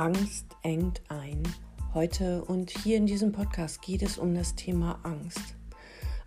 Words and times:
Angst 0.00 0.46
engt 0.62 1.02
ein. 1.10 1.42
Heute 1.92 2.42
und 2.46 2.70
hier 2.70 2.96
in 2.96 3.04
diesem 3.04 3.32
Podcast 3.32 3.82
geht 3.82 4.00
es 4.00 4.16
um 4.16 4.34
das 4.34 4.54
Thema 4.54 4.98
Angst. 5.02 5.56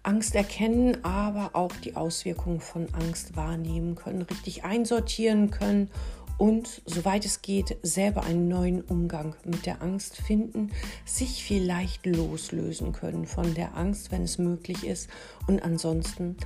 Angst 0.03 0.35
erkennen, 0.35 1.03
aber 1.03 1.55
auch 1.55 1.71
die 1.77 1.95
Auswirkungen 1.95 2.59
von 2.59 2.93
Angst 2.93 3.35
wahrnehmen 3.35 3.95
können, 3.95 4.21
richtig 4.21 4.63
einsortieren 4.63 5.49
können 5.49 5.89
und, 6.37 6.83
soweit 6.85 7.25
es 7.25 7.41
geht, 7.41 7.77
selber 7.81 8.25
einen 8.25 8.47
neuen 8.47 8.83
Umgang 8.83 9.35
mit 9.43 9.65
der 9.65 9.81
Angst 9.81 10.17
finden, 10.17 10.69
sich 11.03 11.43
vielleicht 11.43 12.05
loslösen 12.05 12.91
können 12.91 13.25
von 13.25 13.55
der 13.55 13.75
Angst, 13.75 14.11
wenn 14.11 14.21
es 14.21 14.37
möglich 14.37 14.85
ist 14.85 15.09
und 15.47 15.63
ansonsten 15.63 16.37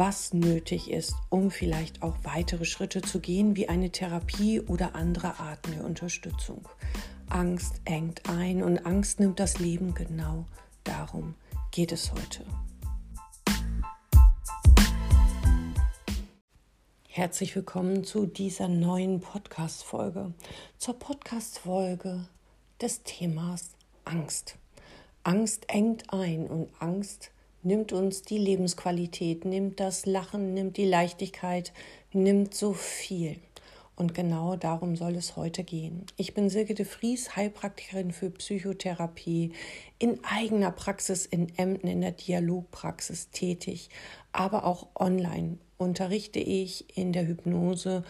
was 0.00 0.32
nötig 0.32 0.90
ist, 0.90 1.14
um 1.28 1.50
vielleicht 1.50 2.02
auch 2.02 2.16
weitere 2.22 2.64
Schritte 2.64 3.02
zu 3.02 3.20
gehen, 3.20 3.54
wie 3.54 3.68
eine 3.68 3.90
Therapie 3.90 4.58
oder 4.58 4.94
andere 4.94 5.38
Arten 5.38 5.72
der 5.72 5.84
Unterstützung. 5.84 6.66
Angst 7.28 7.82
engt 7.84 8.26
ein 8.26 8.62
und 8.62 8.86
Angst 8.86 9.20
nimmt 9.20 9.38
das 9.38 9.58
Leben 9.58 9.92
genau. 9.92 10.46
Darum 10.84 11.34
geht 11.70 11.92
es 11.92 12.12
heute. 12.12 12.46
Herzlich 17.06 17.54
willkommen 17.54 18.02
zu 18.02 18.24
dieser 18.24 18.68
neuen 18.68 19.20
Podcast-Folge, 19.20 20.32
zur 20.78 20.98
Podcast-Folge 20.98 22.26
des 22.80 23.02
Themas 23.02 23.72
Angst. 24.06 24.56
Angst 25.24 25.68
engt 25.68 26.10
ein 26.10 26.46
und 26.46 26.70
Angst 26.78 27.32
nimmt 27.62 27.92
uns 27.92 28.22
die 28.22 28.38
Lebensqualität, 28.38 29.44
nimmt 29.44 29.80
das 29.80 30.06
Lachen, 30.06 30.54
nimmt 30.54 30.76
die 30.76 30.86
Leichtigkeit, 30.86 31.72
nimmt 32.12 32.54
so 32.54 32.72
viel. 32.72 33.36
Und 33.96 34.14
genau 34.14 34.56
darum 34.56 34.96
soll 34.96 35.14
es 35.14 35.36
heute 35.36 35.62
gehen. 35.62 36.06
Ich 36.16 36.32
bin 36.32 36.48
Silke 36.48 36.72
de 36.72 36.86
Vries, 36.86 37.36
Heilpraktikerin 37.36 38.12
für 38.12 38.30
Psychotherapie, 38.30 39.52
in 39.98 40.18
eigener 40.24 40.70
Praxis 40.70 41.26
in 41.26 41.54
Emden 41.58 41.86
in 41.86 42.00
der 42.00 42.12
Dialogpraxis 42.12 43.28
tätig, 43.30 43.90
aber 44.32 44.64
auch 44.64 44.86
online 44.94 45.58
unterrichte 45.76 46.38
ich 46.38 46.96
in 46.96 47.12
der 47.12 47.26
Hypnose 47.26 48.02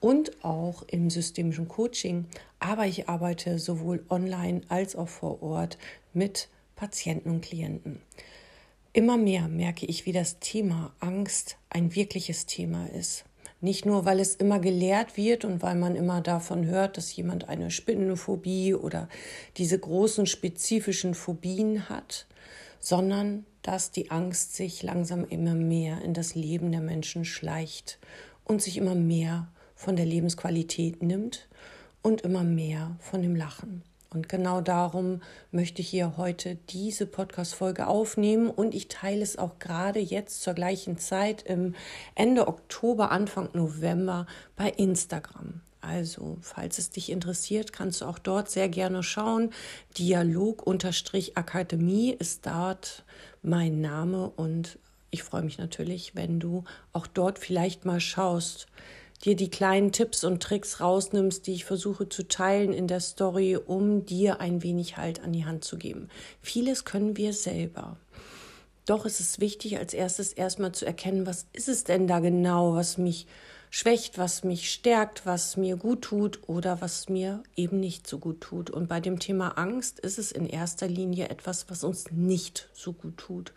und 0.00 0.44
auch 0.44 0.82
im 0.86 1.10
systemischen 1.10 1.68
Coaching. 1.68 2.24
Aber 2.58 2.86
ich 2.86 3.08
arbeite 3.10 3.58
sowohl 3.58 4.04
online 4.08 4.62
als 4.68 4.96
auch 4.96 5.08
vor 5.08 5.42
Ort 5.42 5.76
mit 6.14 6.48
Patienten 6.74 7.30
und 7.30 7.42
Klienten. 7.42 8.00
Immer 8.96 9.16
mehr 9.16 9.48
merke 9.48 9.86
ich, 9.86 10.06
wie 10.06 10.12
das 10.12 10.38
Thema 10.38 10.94
Angst 11.00 11.56
ein 11.68 11.96
wirkliches 11.96 12.46
Thema 12.46 12.86
ist. 12.86 13.24
Nicht 13.60 13.84
nur, 13.84 14.04
weil 14.04 14.20
es 14.20 14.36
immer 14.36 14.60
gelehrt 14.60 15.16
wird 15.16 15.44
und 15.44 15.62
weil 15.62 15.74
man 15.74 15.96
immer 15.96 16.20
davon 16.20 16.64
hört, 16.66 16.96
dass 16.96 17.16
jemand 17.16 17.48
eine 17.48 17.72
Spinnenphobie 17.72 18.72
oder 18.72 19.08
diese 19.56 19.76
großen 19.76 20.26
spezifischen 20.26 21.14
Phobien 21.14 21.88
hat, 21.88 22.28
sondern 22.78 23.44
dass 23.62 23.90
die 23.90 24.12
Angst 24.12 24.54
sich 24.54 24.84
langsam 24.84 25.24
immer 25.24 25.54
mehr 25.54 26.00
in 26.02 26.14
das 26.14 26.36
Leben 26.36 26.70
der 26.70 26.80
Menschen 26.80 27.24
schleicht 27.24 27.98
und 28.44 28.62
sich 28.62 28.76
immer 28.76 28.94
mehr 28.94 29.48
von 29.74 29.96
der 29.96 30.06
Lebensqualität 30.06 31.02
nimmt 31.02 31.48
und 32.00 32.20
immer 32.20 32.44
mehr 32.44 32.94
von 33.00 33.22
dem 33.22 33.34
Lachen. 33.34 33.82
Und 34.14 34.28
genau 34.28 34.60
darum 34.60 35.20
möchte 35.50 35.82
ich 35.82 35.88
hier 35.88 36.16
heute 36.16 36.56
diese 36.70 37.06
Podcast-Folge 37.06 37.88
aufnehmen 37.88 38.48
und 38.48 38.72
ich 38.74 38.86
teile 38.88 39.22
es 39.22 39.36
auch 39.36 39.58
gerade 39.58 39.98
jetzt 39.98 40.42
zur 40.42 40.54
gleichen 40.54 40.98
Zeit 40.98 41.42
im 41.42 41.74
Ende 42.14 42.46
Oktober, 42.46 43.10
Anfang 43.10 43.48
November 43.52 44.28
bei 44.56 44.70
Instagram. 44.70 45.62
Also, 45.80 46.38
falls 46.40 46.78
es 46.78 46.90
dich 46.90 47.10
interessiert, 47.10 47.72
kannst 47.72 48.00
du 48.00 48.04
auch 48.06 48.20
dort 48.20 48.48
sehr 48.50 48.68
gerne 48.68 49.02
schauen. 49.02 49.50
Dialog-Akademie 49.98 52.10
ist 52.10 52.46
dort 52.46 53.04
mein 53.42 53.80
Name 53.80 54.30
und 54.30 54.78
ich 55.10 55.24
freue 55.24 55.42
mich 55.42 55.58
natürlich, 55.58 56.14
wenn 56.14 56.38
du 56.40 56.64
auch 56.92 57.06
dort 57.06 57.38
vielleicht 57.38 57.84
mal 57.84 58.00
schaust 58.00 58.66
dir 59.24 59.36
die 59.36 59.50
kleinen 59.50 59.92
Tipps 59.92 60.24
und 60.24 60.42
Tricks 60.42 60.80
rausnimmst, 60.80 61.46
die 61.46 61.54
ich 61.54 61.64
versuche 61.64 62.08
zu 62.08 62.28
teilen 62.28 62.72
in 62.72 62.86
der 62.86 63.00
Story, 63.00 63.56
um 63.56 64.04
dir 64.04 64.40
ein 64.40 64.62
wenig 64.62 64.96
Halt 64.96 65.22
an 65.22 65.32
die 65.32 65.46
Hand 65.46 65.64
zu 65.64 65.76
geben. 65.76 66.08
Vieles 66.40 66.84
können 66.84 67.16
wir 67.16 67.32
selber. 67.32 67.96
Doch 68.86 69.06
ist 69.06 69.20
es 69.20 69.40
wichtig, 69.40 69.78
als 69.78 69.94
erstes 69.94 70.32
erstmal 70.32 70.72
zu 70.72 70.84
erkennen, 70.84 71.26
was 71.26 71.46
ist 71.54 71.68
es 71.68 71.84
denn 71.84 72.06
da 72.06 72.20
genau, 72.20 72.74
was 72.74 72.98
mich 72.98 73.26
schwächt, 73.76 74.18
was 74.18 74.44
mich 74.44 74.70
stärkt, 74.70 75.26
was 75.26 75.56
mir 75.56 75.76
gut 75.76 76.02
tut 76.02 76.48
oder 76.48 76.80
was 76.80 77.08
mir 77.08 77.42
eben 77.56 77.80
nicht 77.80 78.06
so 78.06 78.20
gut 78.20 78.40
tut. 78.40 78.70
Und 78.70 78.88
bei 78.88 79.00
dem 79.00 79.18
Thema 79.18 79.58
Angst 79.58 79.98
ist 79.98 80.16
es 80.16 80.30
in 80.30 80.46
erster 80.46 80.86
Linie 80.86 81.28
etwas, 81.28 81.68
was 81.68 81.82
uns 81.82 82.12
nicht 82.12 82.68
so 82.72 82.92
gut 82.92 83.16
tut. 83.16 83.52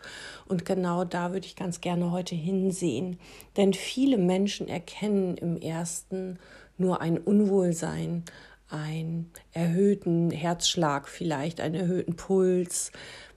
Und 0.48 0.64
genau 0.64 1.04
da 1.04 1.32
würde 1.32 1.46
ich 1.46 1.54
ganz 1.54 1.80
gerne 1.80 2.10
heute 2.10 2.34
hinsehen. 2.34 3.20
Denn 3.56 3.74
viele 3.74 4.18
Menschen 4.18 4.66
erkennen 4.66 5.36
im 5.36 5.56
ersten 5.56 6.40
nur 6.78 7.00
ein 7.00 7.18
Unwohlsein, 7.18 8.24
einen 8.70 9.30
erhöhten 9.52 10.32
Herzschlag 10.32 11.08
vielleicht, 11.08 11.60
einen 11.60 11.76
erhöhten 11.76 12.16
Puls, 12.16 12.90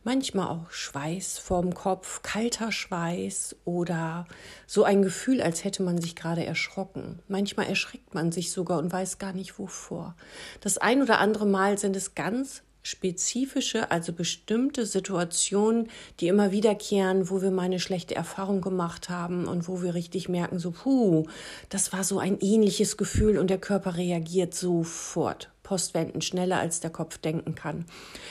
manchmal 0.03 0.47
auch 0.47 0.71
Schweiß 0.71 1.37
vorm 1.37 1.73
Kopf, 1.73 2.21
kalter 2.23 2.71
Schweiß 2.71 3.55
oder 3.65 4.25
so 4.67 4.83
ein 4.83 5.01
Gefühl, 5.01 5.41
als 5.41 5.63
hätte 5.63 5.83
man 5.83 5.99
sich 5.99 6.15
gerade 6.15 6.45
erschrocken. 6.45 7.19
Manchmal 7.27 7.67
erschrickt 7.67 8.13
man 8.13 8.31
sich 8.31 8.51
sogar 8.51 8.79
und 8.79 8.91
weiß 8.91 9.17
gar 9.17 9.33
nicht 9.33 9.59
wovor. 9.59 10.15
Das 10.61 10.77
ein 10.77 11.01
oder 11.01 11.19
andere 11.19 11.45
Mal 11.45 11.77
sind 11.77 11.95
es 11.95 12.15
ganz 12.15 12.63
spezifische, 12.83 13.91
also 13.91 14.11
bestimmte 14.11 14.85
Situationen, 14.85 15.89
die 16.19 16.27
immer 16.27 16.51
wiederkehren, 16.51 17.29
wo 17.29 17.41
wir 17.41 17.51
mal 17.51 17.63
eine 17.63 17.79
schlechte 17.79 18.15
Erfahrung 18.15 18.61
gemacht 18.61 19.09
haben 19.09 19.47
und 19.47 19.67
wo 19.67 19.81
wir 19.81 19.93
richtig 19.93 20.29
merken, 20.29 20.57
so, 20.57 20.71
puh, 20.71 21.27
das 21.69 21.93
war 21.93 22.03
so 22.03 22.19
ein 22.19 22.39
ähnliches 22.39 22.97
Gefühl 22.97 23.37
und 23.37 23.49
der 23.49 23.59
Körper 23.59 23.97
reagiert 23.97 24.55
sofort. 24.55 25.51
Postwenden, 25.71 26.21
schneller 26.21 26.59
als 26.59 26.81
der 26.81 26.89
Kopf 26.89 27.17
denken 27.17 27.55
kann. 27.55 27.85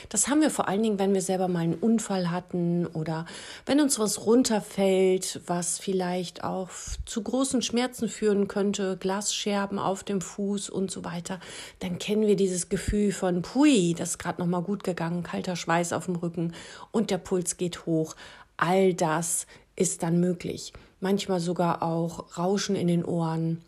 Das 0.09 0.27
haben 0.27 0.41
wir 0.41 0.51
vor 0.51 0.67
allen 0.67 0.83
Dingen, 0.83 0.99
wenn 0.99 1.15
wir 1.15 1.23
selber 1.23 1.47
mal 1.47 1.61
einen 1.61 1.73
Unfall 1.73 2.29
hatten 2.29 2.85
oder 2.85 3.25
wenn 3.65 3.81
uns 3.81 3.97
was 3.97 4.27
runterfällt, 4.27 5.41
was 5.47 5.79
vielleicht 5.79 6.43
auch 6.43 6.69
zu 7.07 7.23
großen 7.23 7.63
Schmerzen 7.63 8.09
führen 8.09 8.47
könnte, 8.47 8.95
Glasscherben 8.95 9.79
auf 9.79 10.03
dem 10.03 10.21
Fuß 10.21 10.69
und 10.69 10.91
so 10.91 11.03
weiter, 11.03 11.39
dann 11.79 11.97
kennen 11.97 12.27
wir 12.27 12.35
dieses 12.35 12.69
Gefühl 12.69 13.11
von 13.11 13.41
Pui, 13.41 13.95
das 13.97 14.11
ist 14.11 14.19
gerade 14.19 14.39
noch 14.39 14.47
mal 14.47 14.61
gut 14.61 14.83
gegangen, 14.83 15.23
kalter 15.23 15.55
Schweiß 15.55 15.93
auf 15.93 16.05
dem 16.05 16.17
Rücken 16.17 16.53
und 16.91 17.09
der 17.09 17.17
Puls 17.17 17.57
geht 17.57 17.87
hoch. 17.87 18.15
All 18.55 18.93
das 18.93 19.47
ist 19.75 20.03
dann 20.03 20.19
möglich. 20.19 20.73
Manchmal 20.99 21.39
sogar 21.39 21.81
auch 21.81 22.37
Rauschen 22.37 22.75
in 22.75 22.87
den 22.87 23.03
Ohren, 23.03 23.63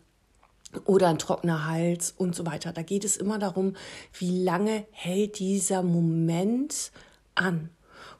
oder 0.86 1.08
ein 1.08 1.18
trockener 1.18 1.66
Hals 1.66 2.14
und 2.16 2.34
so 2.34 2.46
weiter. 2.46 2.72
Da 2.72 2.82
geht 2.82 3.04
es 3.04 3.16
immer 3.16 3.38
darum, 3.38 3.74
wie 4.18 4.42
lange 4.42 4.84
hält 4.90 5.38
dieser 5.38 5.82
Moment 5.82 6.92
an. 7.34 7.70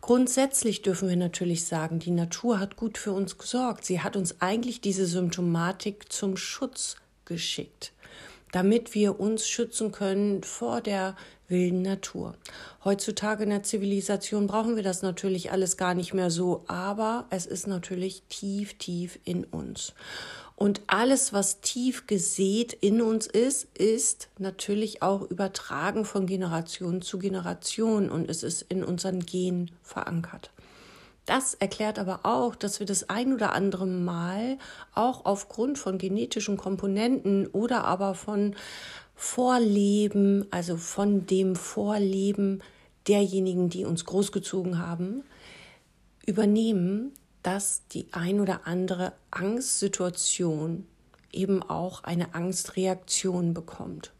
Grundsätzlich 0.00 0.82
dürfen 0.82 1.08
wir 1.08 1.16
natürlich 1.16 1.64
sagen, 1.64 1.98
die 1.98 2.10
Natur 2.10 2.60
hat 2.60 2.76
gut 2.76 2.98
für 2.98 3.12
uns 3.12 3.38
gesorgt. 3.38 3.86
Sie 3.86 4.00
hat 4.00 4.16
uns 4.16 4.40
eigentlich 4.40 4.80
diese 4.80 5.06
Symptomatik 5.06 6.12
zum 6.12 6.36
Schutz 6.36 6.96
geschickt, 7.24 7.92
damit 8.52 8.94
wir 8.94 9.18
uns 9.18 9.48
schützen 9.48 9.92
können 9.92 10.42
vor 10.42 10.82
der 10.82 11.16
wilden 11.48 11.82
Natur. 11.82 12.34
Heutzutage 12.84 13.44
in 13.44 13.50
der 13.50 13.62
Zivilisation 13.62 14.46
brauchen 14.46 14.76
wir 14.76 14.82
das 14.82 15.02
natürlich 15.02 15.52
alles 15.52 15.76
gar 15.76 15.94
nicht 15.94 16.14
mehr 16.14 16.30
so, 16.30 16.64
aber 16.68 17.26
es 17.30 17.46
ist 17.46 17.66
natürlich 17.66 18.22
tief, 18.28 18.74
tief 18.74 19.18
in 19.24 19.44
uns. 19.44 19.94
Und 20.56 20.82
alles, 20.86 21.32
was 21.32 21.60
tief 21.60 22.06
gesät 22.06 22.72
in 22.72 23.02
uns 23.02 23.26
ist, 23.26 23.66
ist 23.76 24.28
natürlich 24.38 25.02
auch 25.02 25.22
übertragen 25.22 26.04
von 26.04 26.26
Generation 26.26 27.02
zu 27.02 27.18
Generation 27.18 28.08
und 28.08 28.30
es 28.30 28.42
ist 28.42 28.62
in 28.62 28.84
unseren 28.84 29.20
Genen 29.26 29.72
verankert. 29.82 30.50
Das 31.26 31.54
erklärt 31.54 31.98
aber 31.98 32.20
auch, 32.22 32.54
dass 32.54 32.80
wir 32.80 32.86
das 32.86 33.08
ein 33.08 33.32
oder 33.32 33.52
andere 33.52 33.86
Mal 33.86 34.58
auch 34.94 35.24
aufgrund 35.24 35.78
von 35.78 35.98
genetischen 35.98 36.56
Komponenten 36.56 37.46
oder 37.48 37.84
aber 37.84 38.14
von 38.14 38.54
Vorleben, 39.16 40.46
also 40.50 40.76
von 40.76 41.26
dem 41.26 41.56
Vorleben 41.56 42.62
derjenigen, 43.08 43.70
die 43.70 43.84
uns 43.84 44.04
großgezogen 44.04 44.78
haben, 44.78 45.24
übernehmen, 46.26 47.12
dass 47.44 47.82
die 47.92 48.08
ein 48.10 48.40
oder 48.40 48.62
andere 48.66 49.12
Angstsituation 49.30 50.86
eben 51.30 51.62
auch 51.62 52.02
eine 52.02 52.34
Angstreaktion 52.34 53.54
bekommt. 53.54 54.12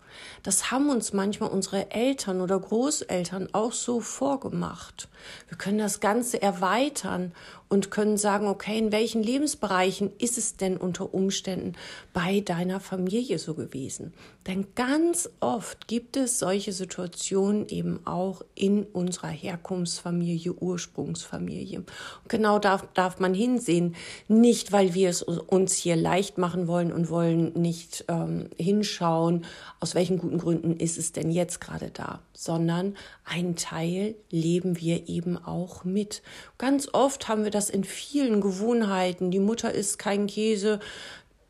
Das 0.43 0.71
haben 0.71 0.91
uns 0.91 1.12
manchmal 1.12 1.50
unsere 1.50 1.91
Eltern 1.91 2.41
oder 2.41 2.61
Großeltern 2.61 3.49
auch 3.53 3.73
so 3.73 4.00
vorgemacht. 4.00 5.09
Wir 5.49 5.59
können 5.59 5.79
das 5.79 6.00
Ganze 6.00 6.41
erweitern 6.41 7.32
und 7.69 7.91
können 7.91 8.17
sagen, 8.17 8.47
okay, 8.47 8.79
in 8.79 8.93
welchen 8.93 9.23
Lebensbereichen 9.23 10.12
ist 10.19 10.38
es 10.38 10.56
denn 10.56 10.76
unter 10.76 11.12
Umständen 11.12 11.73
bei 12.12 12.41
deiner 12.41 12.79
Familie 12.79 13.38
so 13.38 13.55
gewesen? 13.55 14.12
Denn 14.47 14.67
ganz 14.75 15.29
oft 15.41 15.88
gibt 15.88 16.17
es 16.17 16.38
solche 16.38 16.73
Situationen 16.73 17.67
eben 17.69 18.06
auch 18.06 18.43
in 18.55 18.85
unserer 18.85 19.29
Herkunftsfamilie, 19.29 20.53
Ursprungsfamilie. 20.53 21.79
Und 21.79 21.88
genau 22.29 22.59
da 22.59 22.82
darf 22.94 23.19
man 23.19 23.35
hinsehen, 23.35 23.97
nicht 24.29 24.71
weil 24.71 24.94
wir 24.94 25.09
es 25.09 25.23
uns 25.23 25.75
hier 25.75 25.97
leicht 25.97 26.38
machen 26.38 26.69
wollen 26.69 26.93
und 26.93 27.11
wollen 27.11 27.53
nicht 27.55 28.05
ähm, 28.09 28.50
hinschauen, 28.56 29.47
aus 29.81 29.94
welchen 29.94 30.19
guten 30.19 30.38
Gründen 30.38 30.76
ist 30.76 30.99
es 30.99 31.12
denn 31.12 31.31
jetzt 31.31 31.61
gerade 31.61 31.91
da, 31.91 32.21
sondern 32.36 32.96
ein 33.25 33.56
Teil 33.56 34.14
leben 34.31 34.81
wir 34.81 35.08
eben 35.08 35.36
auch 35.36 35.84
mit. 35.84 36.22
Ganz 36.58 36.88
oft 36.92 37.28
haben 37.28 37.44
wir 37.44 37.50
das 37.50 37.64
das 37.64 37.70
in 37.70 37.84
vielen 37.84 38.42
Gewohnheiten. 38.42 39.31
Die 39.31 39.38
Mutter 39.38 39.72
isst 39.72 39.98
keinen 39.98 40.26
Käse, 40.26 40.81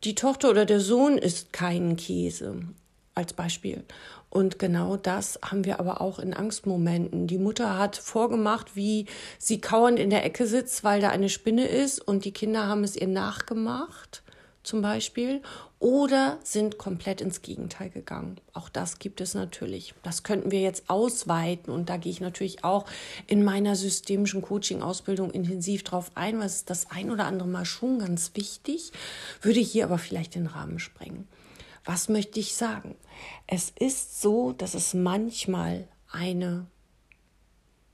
die 0.05 0.15
Tochter 0.15 0.49
oder 0.49 0.65
der 0.65 0.79
Sohn 0.79 1.17
isst 1.17 1.51
keinen 1.51 1.97
Käse, 1.97 2.61
als 3.15 3.33
Beispiel. 3.33 3.83
Und 4.29 4.59
genau 4.59 4.95
das 4.95 5.39
haben 5.41 5.65
wir 5.65 5.79
aber 5.79 5.99
auch 5.99 6.19
in 6.19 6.33
Angstmomenten. 6.33 7.27
Die 7.27 7.37
Mutter 7.37 7.77
hat 7.77 7.97
vorgemacht, 7.97 8.75
wie 8.75 9.07
sie 9.37 9.59
kauernd 9.59 9.99
in 9.99 10.09
der 10.09 10.23
Ecke 10.23 10.47
sitzt, 10.47 10.85
weil 10.85 11.01
da 11.01 11.09
eine 11.09 11.29
Spinne 11.29 11.67
ist, 11.67 11.99
und 11.99 12.23
die 12.23 12.31
Kinder 12.31 12.67
haben 12.67 12.83
es 12.85 12.95
ihr 12.95 13.07
nachgemacht 13.07 14.23
zum 14.65 14.81
Beispiel 14.81 15.41
oder 15.79 16.39
sind 16.43 16.77
komplett 16.77 17.21
ins 17.21 17.41
Gegenteil 17.41 17.89
gegangen. 17.89 18.39
Auch 18.53 18.69
das 18.69 18.99
gibt 18.99 19.21
es 19.21 19.33
natürlich. 19.33 19.93
Das 20.03 20.23
könnten 20.23 20.51
wir 20.51 20.61
jetzt 20.61 20.89
ausweiten 20.89 21.71
und 21.71 21.89
da 21.89 21.97
gehe 21.97 22.11
ich 22.11 22.21
natürlich 22.21 22.63
auch 22.63 22.85
in 23.27 23.43
meiner 23.43 23.75
systemischen 23.75 24.41
Coaching-Ausbildung 24.41 25.31
intensiv 25.31 25.83
drauf 25.83 26.11
ein, 26.15 26.39
was 26.39 26.57
ist 26.57 26.69
das 26.69 26.89
ein 26.89 27.11
oder 27.11 27.25
andere 27.25 27.47
Mal 27.47 27.65
schon 27.65 27.99
ganz 27.99 28.31
wichtig, 28.33 28.91
würde 29.41 29.59
hier 29.59 29.85
aber 29.85 29.97
vielleicht 29.97 30.35
den 30.35 30.47
Rahmen 30.47 30.79
sprengen. 30.79 31.27
Was 31.83 32.09
möchte 32.09 32.39
ich 32.39 32.55
sagen? 32.55 32.95
Es 33.45 33.69
ist 33.69 34.21
so, 34.21 34.53
dass 34.53 34.73
es 34.73 34.95
manchmal 34.95 35.87
eine 36.11 36.65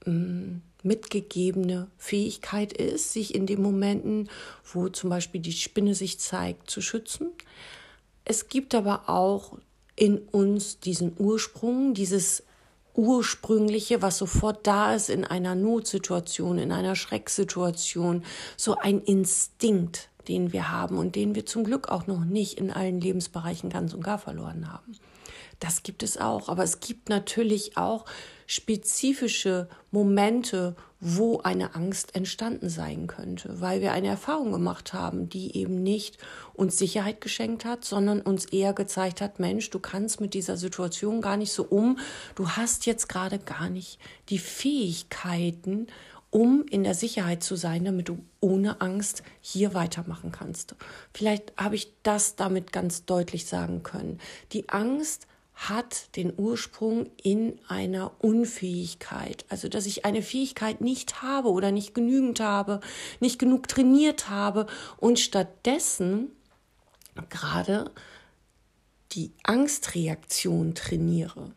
mh, 0.06 0.13
mm, 0.13 0.62
mitgegebene 0.83 1.88
Fähigkeit 1.98 2.74
ist, 2.74 3.13
sich 3.13 3.36
in 3.36 3.45
den 3.45 3.62
Momenten, 3.62 4.30
wo 4.74 4.89
zum 4.89 5.10
Beispiel 5.10 5.42
die 5.42 5.51
Spinne 5.51 5.95
sich 5.95 6.19
zeigt, 6.19 6.69
zu 6.69 6.81
schützen. 6.81 7.31
Es 8.25 8.50
gibt 8.50 8.75
aber 8.75 9.10
auch 9.10 9.57
in 9.95 10.18
uns 10.18 10.80
diesen 10.80 11.13
Ursprung, 11.18 11.94
dieses 11.94 12.44
ursprüngliche, 12.94 14.01
was 14.01 14.18
sofort 14.18 14.68
da 14.68 14.94
ist 14.95 15.10
in 15.10 15.25
einer 15.25 15.56
Notsituation, 15.56 16.57
in 16.57 16.72
einer 16.72 16.95
Schrecksituation, 16.95 18.24
so 18.57 18.75
ein 18.75 19.01
Instinkt, 19.01 20.10
den 20.28 20.54
wir 20.54 20.72
haben 20.72 20.98
und 20.98 21.16
den 21.16 21.36
wir 21.36 21.45
zum 21.45 21.63
Glück 21.63 21.89
auch 21.89 22.07
noch 22.07 22.25
nicht 22.25 22.60
in 22.60 22.72
allen 22.72 23.00
Lebensbereichen 23.00 23.69
ganz 23.69 23.94
und 23.94 24.04
gar 24.04 24.19
verloren 24.19 24.72
haben. 24.72 24.94
Das 25.60 25.83
gibt 25.83 26.04
es 26.04 26.18
auch, 26.18 26.50
aber 26.50 26.63
es 26.63 26.80
gibt 26.80 27.10
natürlich 27.10 27.78
auch 27.78 28.06
spezifische 28.51 29.69
Momente, 29.92 30.75
wo 31.00 31.39
eine 31.39 31.74
Angst 31.74 32.15
entstanden 32.15 32.68
sein 32.68 33.07
könnte, 33.07 33.62
weil 33.62 33.80
wir 33.80 33.94
eine 33.94 34.09
Erfahrung 34.09 34.51
gemacht 34.51 34.92
haben, 34.92 35.30
die 35.30 35.56
eben 35.56 35.81
nicht 35.81 36.18
uns 36.53 36.77
Sicherheit 36.77 37.21
geschenkt 37.21 37.63
hat, 37.63 37.86
sondern 37.86 38.19
uns 38.19 38.44
eher 38.44 38.74
gezeigt 38.74 39.21
hat, 39.21 39.39
Mensch, 39.39 39.69
du 39.69 39.80
kannst 39.80 40.19
mit 40.19 40.33
dieser 40.33 40.57
Situation 40.57 41.21
gar 41.21 41.38
nicht 41.38 41.53
so 41.53 41.63
um, 41.63 41.98
du 42.36 42.50
hast 42.50 42.86
jetzt 42.86 43.07
gerade 43.07 43.39
gar 43.39 43.69
nicht 43.69 44.00
die 44.27 44.38
Fähigkeiten, 44.38 45.88
um 46.30 46.65
in 46.69 46.83
der 46.83 46.94
Sicherheit 46.94 47.44
zu 47.44 47.56
sein, 47.56 47.86
damit 47.86 48.09
du 48.09 48.19
ohne 48.42 48.81
Angst 48.81 49.24
hier 49.39 49.74
weitermachen 49.74 50.33
kannst. 50.33 50.75
Vielleicht 51.13 51.54
habe 51.56 51.75
ich 51.75 51.94
das 52.04 52.36
damit 52.36 52.74
ganz 52.74 53.06
deutlich 53.06 53.45
sagen 53.45 53.81
können. 53.81 54.19
Die 54.51 54.68
Angst 54.68 55.27
hat 55.69 56.15
den 56.15 56.33
Ursprung 56.35 57.09
in 57.21 57.59
einer 57.67 58.11
Unfähigkeit. 58.19 59.45
Also, 59.49 59.69
dass 59.69 59.85
ich 59.85 60.05
eine 60.05 60.23
Fähigkeit 60.23 60.81
nicht 60.81 61.21
habe 61.21 61.49
oder 61.49 61.71
nicht 61.71 61.93
genügend 61.93 62.39
habe, 62.39 62.79
nicht 63.19 63.37
genug 63.37 63.67
trainiert 63.67 64.29
habe 64.29 64.65
und 64.97 65.19
stattdessen 65.19 66.31
gerade 67.29 67.91
die 69.11 69.31
Angstreaktion 69.43 70.73
trainiere. 70.73 71.51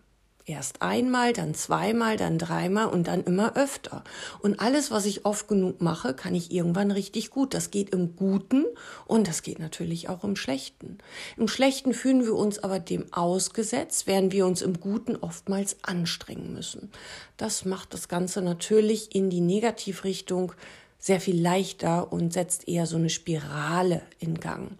Erst 0.46 0.82
einmal, 0.82 1.32
dann 1.32 1.54
zweimal, 1.54 2.18
dann 2.18 2.36
dreimal 2.36 2.88
und 2.88 3.08
dann 3.08 3.24
immer 3.24 3.56
öfter. 3.56 4.04
Und 4.40 4.60
alles, 4.60 4.90
was 4.90 5.06
ich 5.06 5.24
oft 5.24 5.48
genug 5.48 5.80
mache, 5.80 6.12
kann 6.12 6.34
ich 6.34 6.52
irgendwann 6.52 6.90
richtig 6.90 7.30
gut. 7.30 7.54
Das 7.54 7.70
geht 7.70 7.90
im 7.90 8.14
Guten 8.14 8.66
und 9.06 9.26
das 9.26 9.40
geht 9.40 9.58
natürlich 9.58 10.10
auch 10.10 10.22
im 10.22 10.36
Schlechten. 10.36 10.98
Im 11.38 11.48
Schlechten 11.48 11.94
fühlen 11.94 12.26
wir 12.26 12.34
uns 12.34 12.58
aber 12.58 12.78
dem 12.78 13.10
ausgesetzt, 13.10 14.06
während 14.06 14.34
wir 14.34 14.44
uns 14.44 14.60
im 14.60 14.80
Guten 14.80 15.16
oftmals 15.16 15.78
anstrengen 15.80 16.52
müssen. 16.52 16.90
Das 17.38 17.64
macht 17.64 17.94
das 17.94 18.08
Ganze 18.08 18.42
natürlich 18.42 19.14
in 19.14 19.30
die 19.30 19.40
Negativrichtung 19.40 20.52
sehr 20.98 21.20
viel 21.20 21.40
leichter 21.40 22.12
und 22.12 22.34
setzt 22.34 22.68
eher 22.68 22.86
so 22.86 22.96
eine 22.96 23.10
Spirale 23.10 24.02
in 24.18 24.40
Gang. 24.40 24.72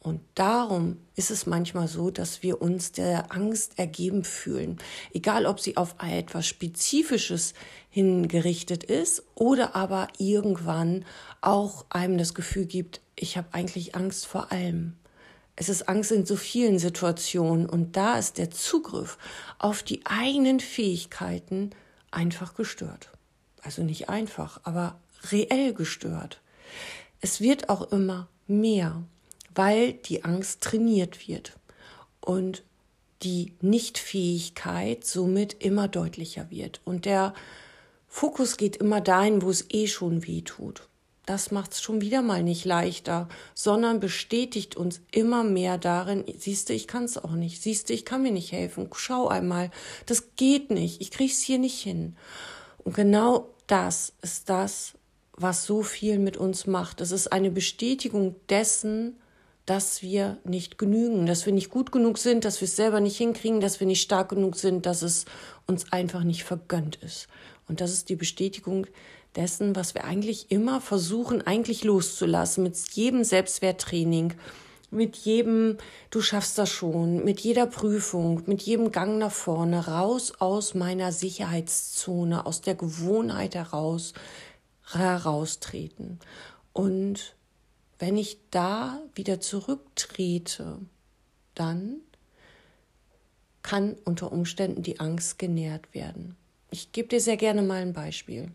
Und 0.00 0.20
darum 0.36 0.98
ist 1.16 1.30
es 1.30 1.46
manchmal 1.46 1.88
so, 1.88 2.10
dass 2.10 2.42
wir 2.42 2.62
uns 2.62 2.92
der 2.92 3.32
Angst 3.32 3.78
ergeben 3.78 4.22
fühlen, 4.22 4.78
egal 5.12 5.44
ob 5.44 5.58
sie 5.58 5.76
auf 5.76 5.96
etwas 6.00 6.46
Spezifisches 6.46 7.52
hingerichtet 7.90 8.84
ist 8.84 9.24
oder 9.34 9.74
aber 9.74 10.08
irgendwann 10.18 11.04
auch 11.40 11.86
einem 11.90 12.16
das 12.16 12.34
Gefühl 12.34 12.66
gibt, 12.66 13.00
ich 13.16 13.36
habe 13.36 13.48
eigentlich 13.52 13.96
Angst 13.96 14.26
vor 14.26 14.52
allem. 14.52 14.94
Es 15.56 15.68
ist 15.68 15.88
Angst 15.88 16.12
in 16.12 16.24
so 16.24 16.36
vielen 16.36 16.78
Situationen 16.78 17.68
und 17.68 17.96
da 17.96 18.16
ist 18.16 18.38
der 18.38 18.52
Zugriff 18.52 19.18
auf 19.58 19.82
die 19.82 20.06
eigenen 20.06 20.60
Fähigkeiten 20.60 21.70
einfach 22.12 22.54
gestört. 22.54 23.10
Also 23.62 23.82
nicht 23.82 24.08
einfach, 24.08 24.60
aber 24.62 25.00
reell 25.32 25.74
gestört. 25.74 26.40
Es 27.20 27.40
wird 27.40 27.68
auch 27.68 27.90
immer 27.90 28.28
mehr 28.46 29.02
weil 29.54 29.94
die 29.94 30.24
Angst 30.24 30.62
trainiert 30.62 31.28
wird 31.28 31.58
und 32.20 32.62
die 33.22 33.52
Nichtfähigkeit 33.60 35.04
somit 35.04 35.56
immer 35.62 35.88
deutlicher 35.88 36.50
wird. 36.50 36.80
Und 36.84 37.04
der 37.04 37.34
Fokus 38.06 38.56
geht 38.56 38.76
immer 38.76 39.00
dahin, 39.00 39.42
wo 39.42 39.50
es 39.50 39.66
eh 39.70 39.86
schon 39.86 40.26
weh 40.26 40.42
tut. 40.42 40.88
Das 41.26 41.50
macht 41.50 41.72
es 41.72 41.82
schon 41.82 42.00
wieder 42.00 42.22
mal 42.22 42.42
nicht 42.42 42.64
leichter, 42.64 43.28
sondern 43.54 44.00
bestätigt 44.00 44.76
uns 44.76 45.02
immer 45.10 45.44
mehr 45.44 45.76
darin, 45.76 46.24
siehst 46.38 46.70
du, 46.70 46.72
ich 46.72 46.86
kann 46.86 47.04
es 47.04 47.18
auch 47.18 47.32
nicht, 47.32 47.60
siehst 47.60 47.90
du, 47.90 47.92
ich 47.92 48.06
kann 48.06 48.22
mir 48.22 48.32
nicht 48.32 48.50
helfen, 48.50 48.88
schau 48.94 49.28
einmal, 49.28 49.70
das 50.06 50.36
geht 50.36 50.70
nicht, 50.70 51.02
ich 51.02 51.10
krieg's 51.10 51.42
hier 51.42 51.58
nicht 51.58 51.82
hin. 51.82 52.16
Und 52.78 52.94
genau 52.94 53.50
das 53.66 54.14
ist 54.22 54.48
das, 54.48 54.94
was 55.32 55.66
so 55.66 55.82
viel 55.82 56.18
mit 56.18 56.38
uns 56.38 56.66
macht. 56.66 57.02
Es 57.02 57.12
ist 57.12 57.30
eine 57.30 57.50
Bestätigung 57.50 58.36
dessen, 58.48 59.18
dass 59.68 60.00
wir 60.00 60.38
nicht 60.44 60.78
genügen, 60.78 61.26
dass 61.26 61.44
wir 61.44 61.52
nicht 61.52 61.68
gut 61.68 61.92
genug 61.92 62.16
sind, 62.16 62.46
dass 62.46 62.62
wir 62.62 62.66
es 62.66 62.76
selber 62.76 63.00
nicht 63.00 63.18
hinkriegen, 63.18 63.60
dass 63.60 63.80
wir 63.80 63.86
nicht 63.86 64.00
stark 64.00 64.30
genug 64.30 64.56
sind, 64.56 64.86
dass 64.86 65.02
es 65.02 65.26
uns 65.66 65.92
einfach 65.92 66.24
nicht 66.24 66.44
vergönnt 66.44 66.96
ist. 66.96 67.28
Und 67.68 67.82
das 67.82 67.92
ist 67.92 68.08
die 68.08 68.16
Bestätigung 68.16 68.86
dessen, 69.36 69.76
was 69.76 69.94
wir 69.94 70.04
eigentlich 70.04 70.50
immer 70.50 70.80
versuchen, 70.80 71.46
eigentlich 71.46 71.84
loszulassen 71.84 72.64
mit 72.64 72.78
jedem 72.92 73.24
Selbstwerttraining, 73.24 74.32
mit 74.90 75.16
jedem, 75.16 75.76
du 76.08 76.22
schaffst 76.22 76.56
das 76.56 76.70
schon, 76.70 77.22
mit 77.22 77.40
jeder 77.40 77.66
Prüfung, 77.66 78.44
mit 78.46 78.62
jedem 78.62 78.90
Gang 78.90 79.18
nach 79.18 79.30
vorne, 79.30 79.86
raus 79.86 80.32
aus 80.38 80.72
meiner 80.72 81.12
Sicherheitszone, 81.12 82.46
aus 82.46 82.62
der 82.62 82.74
Gewohnheit 82.74 83.54
heraus, 83.54 84.14
heraustreten. 84.90 86.20
Und 86.72 87.36
wenn 87.98 88.16
ich 88.16 88.38
da 88.50 89.00
wieder 89.14 89.40
zurücktrete, 89.40 90.78
dann 91.54 91.96
kann 93.62 93.96
unter 94.04 94.32
Umständen 94.32 94.82
die 94.82 95.00
Angst 95.00 95.38
genährt 95.38 95.94
werden. 95.94 96.36
Ich 96.70 96.92
gebe 96.92 97.08
dir 97.08 97.20
sehr 97.20 97.36
gerne 97.36 97.62
mal 97.62 97.82
ein 97.82 97.92
Beispiel. 97.92 98.50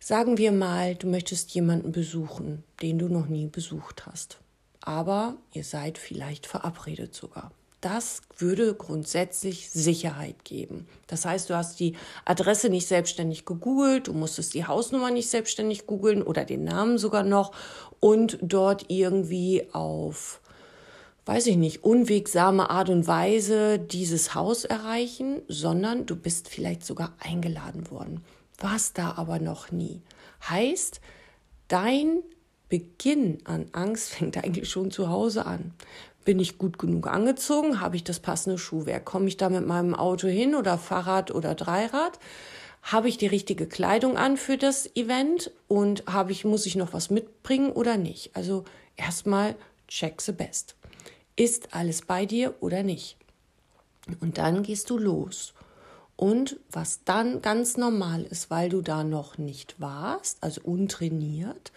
Sagen 0.00 0.38
wir 0.38 0.52
mal, 0.52 0.94
du 0.94 1.08
möchtest 1.08 1.50
jemanden 1.54 1.92
besuchen, 1.92 2.62
den 2.82 2.98
du 2.98 3.08
noch 3.08 3.26
nie 3.26 3.46
besucht 3.46 4.06
hast. 4.06 4.38
Aber 4.80 5.36
ihr 5.52 5.64
seid 5.64 5.98
vielleicht 5.98 6.46
verabredet 6.46 7.14
sogar. 7.14 7.52
Das 7.80 8.22
würde 8.36 8.74
grundsätzlich 8.74 9.70
Sicherheit 9.70 10.44
geben. 10.44 10.88
Das 11.06 11.24
heißt, 11.24 11.48
du 11.48 11.54
hast 11.54 11.78
die 11.78 11.94
Adresse 12.24 12.70
nicht 12.70 12.88
selbstständig 12.88 13.44
gegoogelt, 13.44 14.08
du 14.08 14.14
musstest 14.14 14.54
die 14.54 14.66
Hausnummer 14.66 15.12
nicht 15.12 15.30
selbstständig 15.30 15.86
googeln 15.86 16.22
oder 16.22 16.44
den 16.44 16.64
Namen 16.64 16.98
sogar 16.98 17.22
noch 17.22 17.52
und 18.00 18.38
dort 18.42 18.86
irgendwie 18.88 19.66
auf 19.72 20.40
weiß 21.28 21.46
ich 21.48 21.58
nicht, 21.58 21.84
unwegsame 21.84 22.70
Art 22.70 22.88
und 22.88 23.06
Weise 23.06 23.78
dieses 23.78 24.34
Haus 24.34 24.64
erreichen, 24.64 25.42
sondern 25.46 26.06
du 26.06 26.16
bist 26.16 26.48
vielleicht 26.48 26.86
sogar 26.86 27.12
eingeladen 27.18 27.90
worden. 27.90 28.24
Warst 28.56 28.96
da 28.96 29.12
aber 29.18 29.38
noch 29.38 29.70
nie. 29.70 30.00
Heißt, 30.48 31.02
dein 31.68 32.20
Beginn 32.70 33.38
an 33.44 33.66
Angst 33.72 34.08
fängt 34.14 34.38
eigentlich 34.38 34.70
schon 34.70 34.90
zu 34.90 35.10
Hause 35.10 35.44
an. 35.44 35.74
Bin 36.24 36.40
ich 36.40 36.56
gut 36.56 36.78
genug 36.78 37.06
angezogen? 37.06 37.78
Habe 37.82 37.96
ich 37.96 38.04
das 38.04 38.20
passende 38.20 38.56
Schuhwerk? 38.56 39.04
Komme 39.04 39.28
ich 39.28 39.36
da 39.36 39.50
mit 39.50 39.66
meinem 39.66 39.94
Auto 39.94 40.28
hin 40.28 40.54
oder 40.54 40.78
Fahrrad 40.78 41.30
oder 41.30 41.54
Dreirad? 41.54 42.18
Habe 42.90 43.10
ich 43.10 43.18
die 43.18 43.26
richtige 43.26 43.66
Kleidung 43.66 44.16
an 44.16 44.38
für 44.38 44.56
das 44.56 44.86
Event 44.96 45.50
und 45.68 46.04
habe 46.06 46.32
ich 46.32 46.46
muss 46.46 46.64
ich 46.64 46.74
noch 46.74 46.94
was 46.94 47.10
mitbringen 47.10 47.70
oder 47.70 47.98
nicht? 47.98 48.34
Also 48.34 48.64
erstmal 48.96 49.56
check 49.88 50.22
the 50.22 50.32
best. 50.32 50.74
Ist 51.36 51.74
alles 51.74 52.00
bei 52.00 52.24
dir 52.24 52.54
oder 52.60 52.82
nicht? 52.82 53.18
Und 54.20 54.38
dann 54.38 54.62
gehst 54.62 54.88
du 54.88 54.96
los. 54.96 55.52
Und 56.16 56.58
was 56.70 57.04
dann 57.04 57.42
ganz 57.42 57.76
normal 57.76 58.22
ist, 58.22 58.50
weil 58.50 58.70
du 58.70 58.80
da 58.80 59.04
noch 59.04 59.36
nicht 59.36 59.78
warst, 59.78 60.42
also 60.42 60.62
untrainiert, 60.62 61.72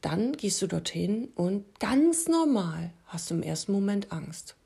dann 0.00 0.32
gehst 0.32 0.60
du 0.60 0.66
dorthin 0.66 1.28
und 1.36 1.78
ganz 1.78 2.26
normal 2.26 2.90
hast 3.06 3.30
du 3.30 3.34
im 3.34 3.44
ersten 3.44 3.70
Moment 3.70 4.10
Angst. 4.10 4.56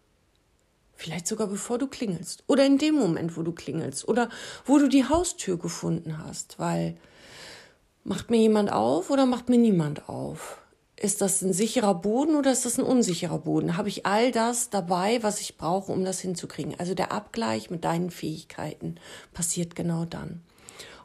Vielleicht 1.03 1.27
sogar 1.27 1.49
bevor 1.49 1.79
du 1.79 1.89
klingelst 1.89 2.45
oder 2.47 2.65
in 2.65 2.79
dem 2.79 2.95
Moment, 2.95 3.37
wo 3.37 3.43
du 3.43 3.51
klingelst 3.51 4.07
oder 4.07 4.29
wo 4.65 4.79
du 4.79 4.89
die 4.89 5.05
Haustür 5.05 5.59
gefunden 5.59 6.19
hast, 6.25 6.61
weil 6.61 6.97
macht 8.05 8.31
mir 8.31 8.37
jemand 8.37 8.71
auf 8.71 9.11
oder 9.11 9.27
macht 9.27 9.49
mir 9.49 9.59
niemand 9.59 10.09
auf? 10.09 10.59
Ist 10.95 11.21
das 11.21 11.43
ein 11.43 11.53
sicherer 11.53 11.97
Boden 11.97 12.37
oder 12.37 12.53
ist 12.53 12.65
das 12.65 12.79
ein 12.79 12.85
unsicherer 12.85 13.41
Boden? 13.41 13.77
Habe 13.77 13.89
ich 13.89 14.07
all 14.07 14.31
das 14.31 14.71
dabei, 14.71 15.21
was 15.25 15.41
ich 15.41 15.57
brauche, 15.57 15.91
um 15.91 16.05
das 16.05 16.21
hinzukriegen? 16.21 16.79
Also 16.79 16.95
der 16.95 17.11
Abgleich 17.11 17.69
mit 17.69 17.83
deinen 17.83 18.13
Fähigkeiten 18.13 18.95
passiert 19.33 19.75
genau 19.75 20.05
dann. 20.05 20.41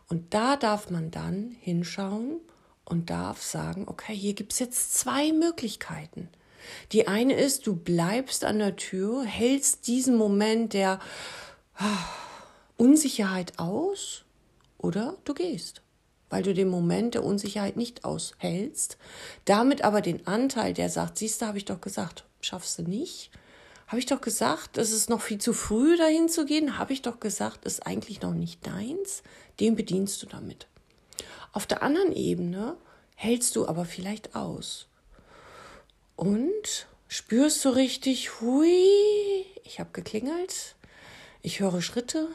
Und 0.09 0.31
da 0.35 0.57
darf 0.57 0.91
man 0.91 1.09
dann 1.09 1.55
hinschauen 1.59 2.39
und 2.85 3.09
darf 3.09 3.41
sagen, 3.41 3.85
okay, 3.87 4.13
hier 4.13 4.35
gibt 4.35 4.53
es 4.53 4.59
jetzt 4.59 4.93
zwei 4.93 5.31
Möglichkeiten. 5.33 6.29
Die 6.91 7.07
eine 7.07 7.33
ist, 7.33 7.67
du 7.67 7.75
bleibst 7.75 8.45
an 8.45 8.59
der 8.59 8.75
Tür, 8.75 9.24
hältst 9.24 9.88
diesen 9.88 10.15
Moment 10.15 10.74
der 10.74 11.00
ah, 11.75 12.05
Unsicherheit 12.77 13.57
aus 13.57 14.24
oder 14.77 15.17
du 15.25 15.33
gehst, 15.33 15.81
weil 16.29 16.43
du 16.43 16.53
den 16.53 16.69
Moment 16.69 17.15
der 17.15 17.24
Unsicherheit 17.24 17.77
nicht 17.77 18.05
aushältst, 18.05 18.97
damit 19.45 19.83
aber 19.83 20.01
den 20.01 20.27
Anteil, 20.27 20.74
der 20.74 20.89
sagt, 20.89 21.17
siehst 21.17 21.41
du, 21.41 21.45
habe 21.47 21.57
ich 21.57 21.65
doch 21.65 21.81
gesagt, 21.81 22.25
schaffst 22.41 22.79
du 22.79 22.83
nicht, 22.83 23.31
habe 23.88 24.00
ich 24.00 24.05
doch 24.05 24.21
gesagt, 24.21 24.77
es 24.77 24.91
ist 24.91 25.09
noch 25.09 25.21
viel 25.21 25.39
zu 25.39 25.53
früh 25.53 25.97
dahin 25.97 26.29
zu 26.29 26.45
gehen, 26.45 26.77
habe 26.77 26.93
ich 26.93 27.01
doch 27.01 27.19
gesagt, 27.19 27.65
ist 27.65 27.88
eigentlich 27.88 28.21
noch 28.21 28.33
nicht 28.33 28.65
deins, 28.67 29.24
den 29.59 29.75
bedienst 29.75 30.21
du 30.21 30.27
damit. 30.27 30.67
Auf 31.53 31.65
der 31.65 31.81
anderen 31.81 32.12
Ebene 32.12 32.77
hältst 33.15 33.55
du 33.55 33.67
aber 33.67 33.86
vielleicht 33.86 34.36
aus. 34.36 34.88
Und 36.17 36.88
spürst 37.07 37.63
du 37.63 37.69
richtig, 37.69 38.41
hui, 38.41 39.45
ich 39.63 39.79
habe 39.79 39.91
geklingelt, 39.93 40.75
ich 41.43 41.59
höre 41.59 41.79
Schritte, 41.83 42.27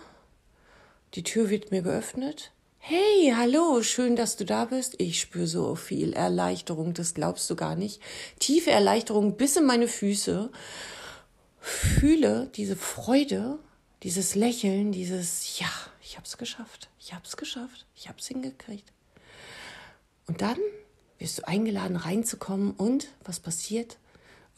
die 1.15 1.25
Tür 1.25 1.51
wird 1.51 1.73
mir 1.73 1.83
geöffnet. 1.83 2.53
Hey, 2.79 3.35
hallo, 3.37 3.83
schön, 3.83 4.15
dass 4.15 4.37
du 4.37 4.45
da 4.45 4.67
bist. 4.67 4.95
Ich 4.99 5.21
spüre 5.21 5.49
so 5.49 5.75
viel 5.75 6.12
Erleichterung, 6.12 6.95
das 6.95 7.12
glaubst 7.12 7.51
du 7.51 7.57
gar 7.57 7.75
nicht. 7.75 8.01
Tiefe 8.39 8.71
Erleichterung 8.71 9.37
bis 9.37 9.57
in 9.57 9.67
meine 9.67 9.89
Füße. 9.89 10.51
Fühle 11.59 12.51
diese 12.55 12.77
Freude, 12.77 13.59
dieses 14.05 14.37
Lächeln, 14.37 14.93
dieses 14.93 15.59
Ja, 15.59 15.73
ich 16.01 16.17
hab's 16.17 16.39
geschafft. 16.39 16.89
Ich 17.01 17.15
hab's 17.15 17.37
geschafft. 17.37 17.85
Ich 17.97 18.09
hab's 18.09 18.29
hingekriegt. 18.29 18.93
Und 20.29 20.41
dann 20.41 20.59
wirst 21.23 21.38
du 21.38 21.47
eingeladen 21.47 21.97
reinzukommen 21.97 22.73
und 22.73 23.07
was 23.25 23.38
passiert? 23.38 23.99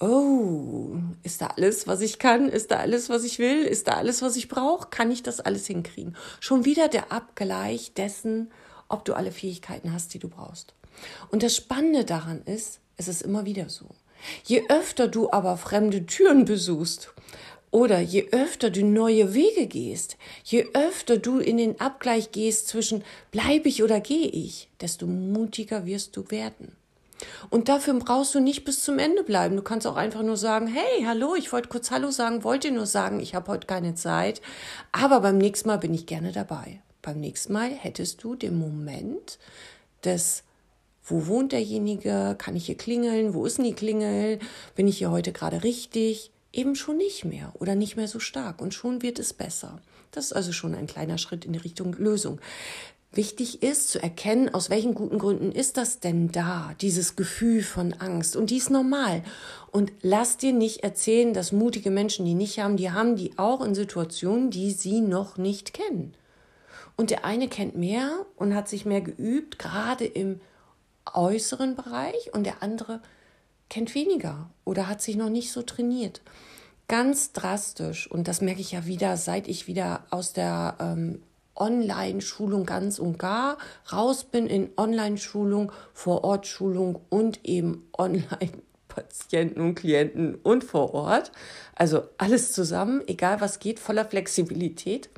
Oh, 0.01 0.97
ist 1.23 1.43
da 1.43 1.49
alles, 1.49 1.87
was 1.87 2.01
ich 2.01 2.19
kann? 2.19 2.49
Ist 2.49 2.71
da 2.71 2.79
alles, 2.79 3.11
was 3.11 3.23
ich 3.23 3.39
will? 3.39 3.65
Ist 3.65 3.87
da 3.87 3.93
alles, 3.93 4.23
was 4.23 4.37
ich 4.37 4.49
brauche? 4.49 4.89
Kann 4.89 5.11
ich 5.11 5.23
das 5.23 5.41
alles 5.41 5.67
hinkriegen? 5.67 6.17
Schon 6.41 6.65
wieder 6.65 6.89
der 6.89 7.13
Abgleich 7.13 7.93
dessen, 7.93 8.51
ob 8.89 9.05
du 9.05 9.15
alle 9.15 9.31
Fähigkeiten 9.31 9.93
hast, 9.93 10.15
die 10.15 10.19
du 10.19 10.29
brauchst. 10.29 10.75
Und 11.31 11.43
das 11.43 11.55
Spannende 11.55 12.05
daran 12.05 12.43
ist, 12.45 12.81
es 12.97 13.09
ist 13.09 13.23
immer 13.23 13.45
wieder 13.45 13.69
so. 13.69 13.87
Je 14.45 14.65
öfter 14.71 15.07
du 15.07 15.31
aber 15.31 15.59
fremde 15.59 16.07
Türen 16.07 16.47
besuchst 16.47 17.13
oder 17.75 17.99
je 17.99 18.29
öfter 18.31 18.71
du 18.71 18.85
neue 18.85 19.35
Wege 19.35 19.67
gehst, 19.67 20.17
je 20.45 20.69
öfter 20.75 21.19
du 21.19 21.41
in 21.41 21.57
den 21.57 21.81
Abgleich 21.81 22.31
gehst 22.31 22.69
zwischen 22.69 23.03
bleibe 23.33 23.69
ich 23.69 23.83
oder 23.83 23.99
gehe 23.99 24.29
ich, 24.29 24.69
desto 24.81 25.09
mutiger 25.09 25.85
wirst 25.85 26.17
du 26.17 26.31
werden. 26.31 26.77
Und 27.51 27.69
dafür 27.69 27.95
brauchst 27.95 28.33
du 28.33 28.39
nicht 28.39 28.65
bis 28.65 28.85
zum 28.85 29.01
Ende 29.01 29.25
bleiben. 29.25 29.57
Du 29.57 29.63
kannst 29.63 29.89
auch 29.89 29.97
einfach 29.97 30.23
nur 30.23 30.37
sagen, 30.37 30.69
hey, 30.69 31.03
hallo, 31.05 31.35
ich 31.35 31.53
wollte 31.53 31.69
kurz 31.69 31.91
Hallo 31.91 32.13
sagen, 32.13 32.45
wollte 32.45 32.71
nur 32.71 32.87
sagen, 32.87 33.19
ich 33.19 33.35
habe 33.35 33.51
heute 33.51 33.67
keine 33.67 33.97
Zeit, 33.97 34.41
aber 34.93 35.19
beim 35.19 35.39
nächsten 35.39 35.67
Mal 35.67 35.79
bin 35.79 35.95
ich 35.95 36.07
gerne 36.07 36.31
dabei. 36.31 36.81
Beim 37.03 37.19
nächsten 37.19 37.53
Mal 37.53 37.71
hättest 37.71 38.23
du 38.23 38.37
den 38.37 38.57
Moment 38.57 39.41
des 40.05 40.45
wo 41.07 41.27
wohnt 41.27 41.51
derjenige? 41.51 42.37
Kann 42.39 42.55
ich 42.55 42.67
hier 42.67 42.77
klingeln? 42.77 43.35
Wo 43.35 43.45
ist 43.45 43.59
denn 43.59 43.65
die 43.65 43.75
Klingel? 43.75 44.39
Bin 44.77 44.87
ich 44.87 44.99
hier 44.99 45.11
heute 45.11 45.33
gerade 45.33 45.63
richtig? 45.65 46.31
Eben 46.57 46.77
schon 46.77 46.97
nicht 46.97 47.25
mehr 47.25 47.53
oder 47.59 47.75
nicht 47.75 47.97
mehr 47.97 48.09
so 48.09 48.21
stark 48.21 48.61
und 48.61 48.75
schon 48.75 49.03
wird 49.03 49.19
es 49.19 49.33
besser. 49.33 49.81
Das 50.11 50.27
ist 50.27 50.33
also 50.33 50.53
schon 50.53 50.75
ein 50.75 50.87
kleiner 50.87 51.19
Schritt 51.19 51.45
in 51.45 51.53
die 51.53 51.59
Richtung 51.59 51.95
Lösung. 51.95 52.41
Wichtig 53.13 53.63
ist 53.63 53.91
zu 53.91 54.03
erkennen, 54.03 54.53
aus 54.53 54.71
welchen 54.71 54.95
guten 54.95 55.19
Gründen 55.19 55.53
ist 55.53 55.77
das 55.77 56.01
denn 56.01 56.33
da, 56.33 56.75
dieses 56.81 57.15
Gefühl 57.15 57.63
von 57.63 57.93
Angst. 57.95 58.35
Und 58.35 58.51
die 58.51 58.57
ist 58.57 58.71
normal. 58.71 59.23
Und 59.71 59.93
lass 60.03 60.37
dir 60.37 60.53
nicht 60.53 60.83
erzählen, 60.83 61.33
dass 61.33 61.53
mutige 61.53 61.93
Menschen, 61.93 62.25
die 62.27 62.35
nicht 62.35 62.59
haben, 62.59 62.77
die 62.77 62.91
haben 62.91 63.15
die 63.15 63.39
auch 63.39 63.65
in 63.65 63.77
Situationen, 63.77 64.51
die 64.51 64.73
sie 64.73 65.01
noch 65.01 65.37
nicht 65.37 65.75
kennen. 65.75 66.15
Und 66.97 67.11
der 67.11 67.25
eine 67.25 67.47
kennt 67.49 67.77
mehr 67.77 68.27
und 68.37 68.55
hat 68.55 68.69
sich 68.69 68.85
mehr 68.85 69.01
geübt, 69.01 69.61
gerade 69.61 70.05
im 70.05 70.41
äußeren 71.13 71.77
Bereich, 71.77 72.33
und 72.33 72.45
der 72.45 72.63
andere 72.63 73.01
kennt 73.75 73.97
weniger 73.97 74.49
oder 74.65 74.89
hat 74.89 75.03
sich 75.03 75.17
noch 75.17 75.31
nicht 75.31 75.51
so 75.51 75.61
trainiert. 75.63 76.23
Ganz 76.87 77.33
drastisch, 77.33 78.09
und 78.09 78.29
das 78.29 78.41
merke 78.41 78.61
ich 78.61 78.71
ja 78.71 78.87
wieder, 78.87 79.17
seit 79.17 79.49
ich 79.49 79.67
wieder 79.67 80.05
aus 80.11 80.33
der 80.33 80.77
ähm, 80.79 81.21
Online-Schulung 81.57 82.67
ganz 82.67 83.01
und 83.01 83.19
gar 83.19 83.59
raus 83.93 84.23
bin 84.23 84.47
in 84.47 84.71
Online-Schulung, 84.77 85.73
Vor-Ort-Schulung 85.93 87.01
und 87.09 87.45
eben 87.45 87.89
Online-Patienten 87.99 89.61
und 89.61 89.75
Klienten 89.75 90.37
und 90.37 90.63
vor 90.63 90.95
Ort. 90.95 91.33
Also 91.75 92.05
alles 92.17 92.53
zusammen, 92.53 93.03
egal 93.09 93.41
was 93.41 93.59
geht, 93.59 93.81
voller 93.81 94.05
Flexibilität, 94.05 95.11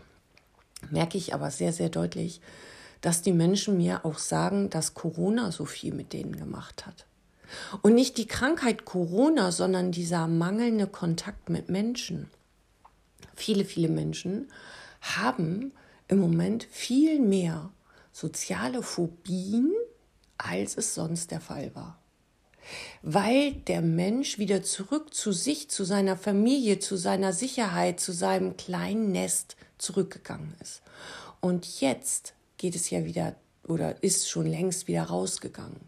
merke 0.88 1.18
ich 1.18 1.34
aber 1.34 1.50
sehr, 1.50 1.74
sehr 1.74 1.90
deutlich, 1.90 2.40
dass 3.02 3.20
die 3.20 3.32
Menschen 3.32 3.76
mir 3.76 4.06
auch 4.06 4.16
sagen, 4.16 4.70
dass 4.70 4.94
Corona 4.94 5.52
so 5.52 5.66
viel 5.66 5.92
mit 5.92 6.14
denen 6.14 6.34
gemacht 6.34 6.86
hat. 6.86 7.04
Und 7.82 7.94
nicht 7.94 8.16
die 8.18 8.26
Krankheit 8.26 8.84
Corona, 8.84 9.52
sondern 9.52 9.92
dieser 9.92 10.26
mangelnde 10.26 10.86
Kontakt 10.86 11.48
mit 11.48 11.68
Menschen. 11.68 12.30
Viele, 13.34 13.64
viele 13.64 13.88
Menschen 13.88 14.50
haben 15.00 15.72
im 16.08 16.18
Moment 16.18 16.64
viel 16.70 17.20
mehr 17.20 17.70
soziale 18.12 18.82
Phobien, 18.82 19.72
als 20.38 20.76
es 20.76 20.94
sonst 20.94 21.30
der 21.30 21.40
Fall 21.40 21.74
war. 21.74 21.98
Weil 23.02 23.52
der 23.52 23.80
Mensch 23.80 24.38
wieder 24.38 24.62
zurück 24.62 25.14
zu 25.14 25.32
sich, 25.32 25.68
zu 25.68 25.84
seiner 25.84 26.16
Familie, 26.16 26.78
zu 26.78 26.96
seiner 26.96 27.32
Sicherheit, 27.32 28.00
zu 28.00 28.12
seinem 28.12 28.56
kleinen 28.56 29.12
Nest 29.12 29.56
zurückgegangen 29.78 30.54
ist. 30.60 30.82
Und 31.40 31.80
jetzt 31.80 32.34
geht 32.56 32.74
es 32.74 32.90
ja 32.90 33.04
wieder 33.04 33.36
oder 33.64 34.02
ist 34.02 34.28
schon 34.28 34.46
längst 34.46 34.88
wieder 34.88 35.04
rausgegangen. 35.04 35.80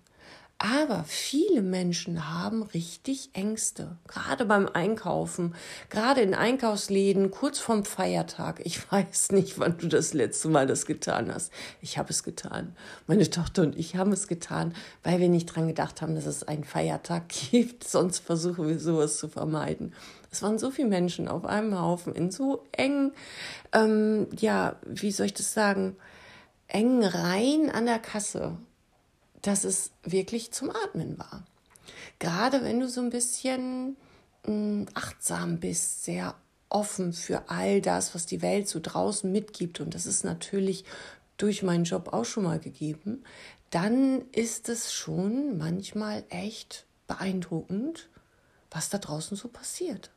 Aber 0.61 1.05
viele 1.05 1.63
Menschen 1.63 2.35
haben 2.35 2.65
richtig 2.65 3.31
Ängste, 3.33 3.97
gerade 4.09 4.45
beim 4.45 4.67
Einkaufen, 4.67 5.55
gerade 5.89 6.21
in 6.21 6.35
Einkaufsläden, 6.35 7.31
kurz 7.31 7.61
vorm 7.61 7.85
Feiertag. 7.85 8.61
Ich 8.65 8.91
weiß 8.93 9.31
nicht, 9.31 9.61
wann 9.61 9.79
du 9.79 9.87
das 9.87 10.15
letzte 10.15 10.49
Mal 10.49 10.67
das 10.67 10.85
getan 10.85 11.33
hast. 11.33 11.53
Ich 11.81 11.97
habe 11.97 12.11
es 12.11 12.25
getan. 12.25 12.75
Meine 13.07 13.31
Tochter 13.31 13.63
und 13.63 13.79
ich 13.79 13.95
haben 13.95 14.11
es 14.11 14.27
getan, 14.27 14.75
weil 15.05 15.21
wir 15.21 15.29
nicht 15.29 15.47
dran 15.47 15.69
gedacht 15.69 16.03
haben, 16.03 16.17
dass 16.17 16.27
es 16.27 16.43
einen 16.43 16.65
Feiertag 16.65 17.29
gibt. 17.51 17.85
Sonst 17.85 18.19
versuchen 18.19 18.67
wir 18.67 18.81
sowas 18.81 19.19
zu 19.19 19.29
vermeiden. 19.29 19.95
Es 20.33 20.43
waren 20.43 20.59
so 20.59 20.73
viele 20.73 20.89
Menschen 20.89 21.29
auf 21.29 21.45
einem 21.45 21.81
Haufen 21.81 22.17
in 22.17 22.33
so 22.33 22.67
engen, 22.73 23.13
ähm, 23.73 24.27
ja, 24.37 24.75
wie 24.85 25.13
soll 25.13 25.27
ich 25.27 25.35
das 25.35 25.55
sagen, 25.55 25.95
engen 26.67 27.05
Reihen 27.05 27.71
an 27.71 27.87
der 27.87 28.01
Kasse 28.01 28.59
dass 29.43 29.65
es 29.65 29.91
wirklich 30.03 30.53
zum 30.53 30.71
Atmen 30.71 31.19
war. 31.19 31.45
Gerade 32.19 32.63
wenn 32.63 32.81
du 32.81 32.89
so 32.89 33.01
ein 33.01 33.11
bisschen 33.11 33.97
mh, 34.47 34.87
achtsam 34.95 35.61
bist, 35.61 36.05
sehr 36.05 36.35
offen 36.69 37.13
für 37.13 37.49
all 37.49 37.81
das, 37.81 38.15
was 38.15 38.27
die 38.27 38.43
Welt 38.43 38.69
so 38.69 38.81
draußen 38.83 39.31
mitgibt, 39.31 39.81
und 39.81 39.95
das 39.95 40.07
ist 40.07 40.25
natürlich 40.25 40.85
durch 41.37 41.63
meinen 41.63 41.85
Job 41.85 42.13
auch 42.13 42.25
schon 42.25 42.45
mal 42.45 42.59
gegeben, 42.59 43.25
dann 43.71 44.23
ist 44.33 44.69
es 44.69 44.93
schon 44.93 45.57
manchmal 45.59 46.25
echt 46.31 46.87
beeindruckend, 47.07 48.09
was 48.71 48.91
da 48.91 48.99
draußen 48.99 49.37
so 49.37 49.49
passiert. 49.49 50.11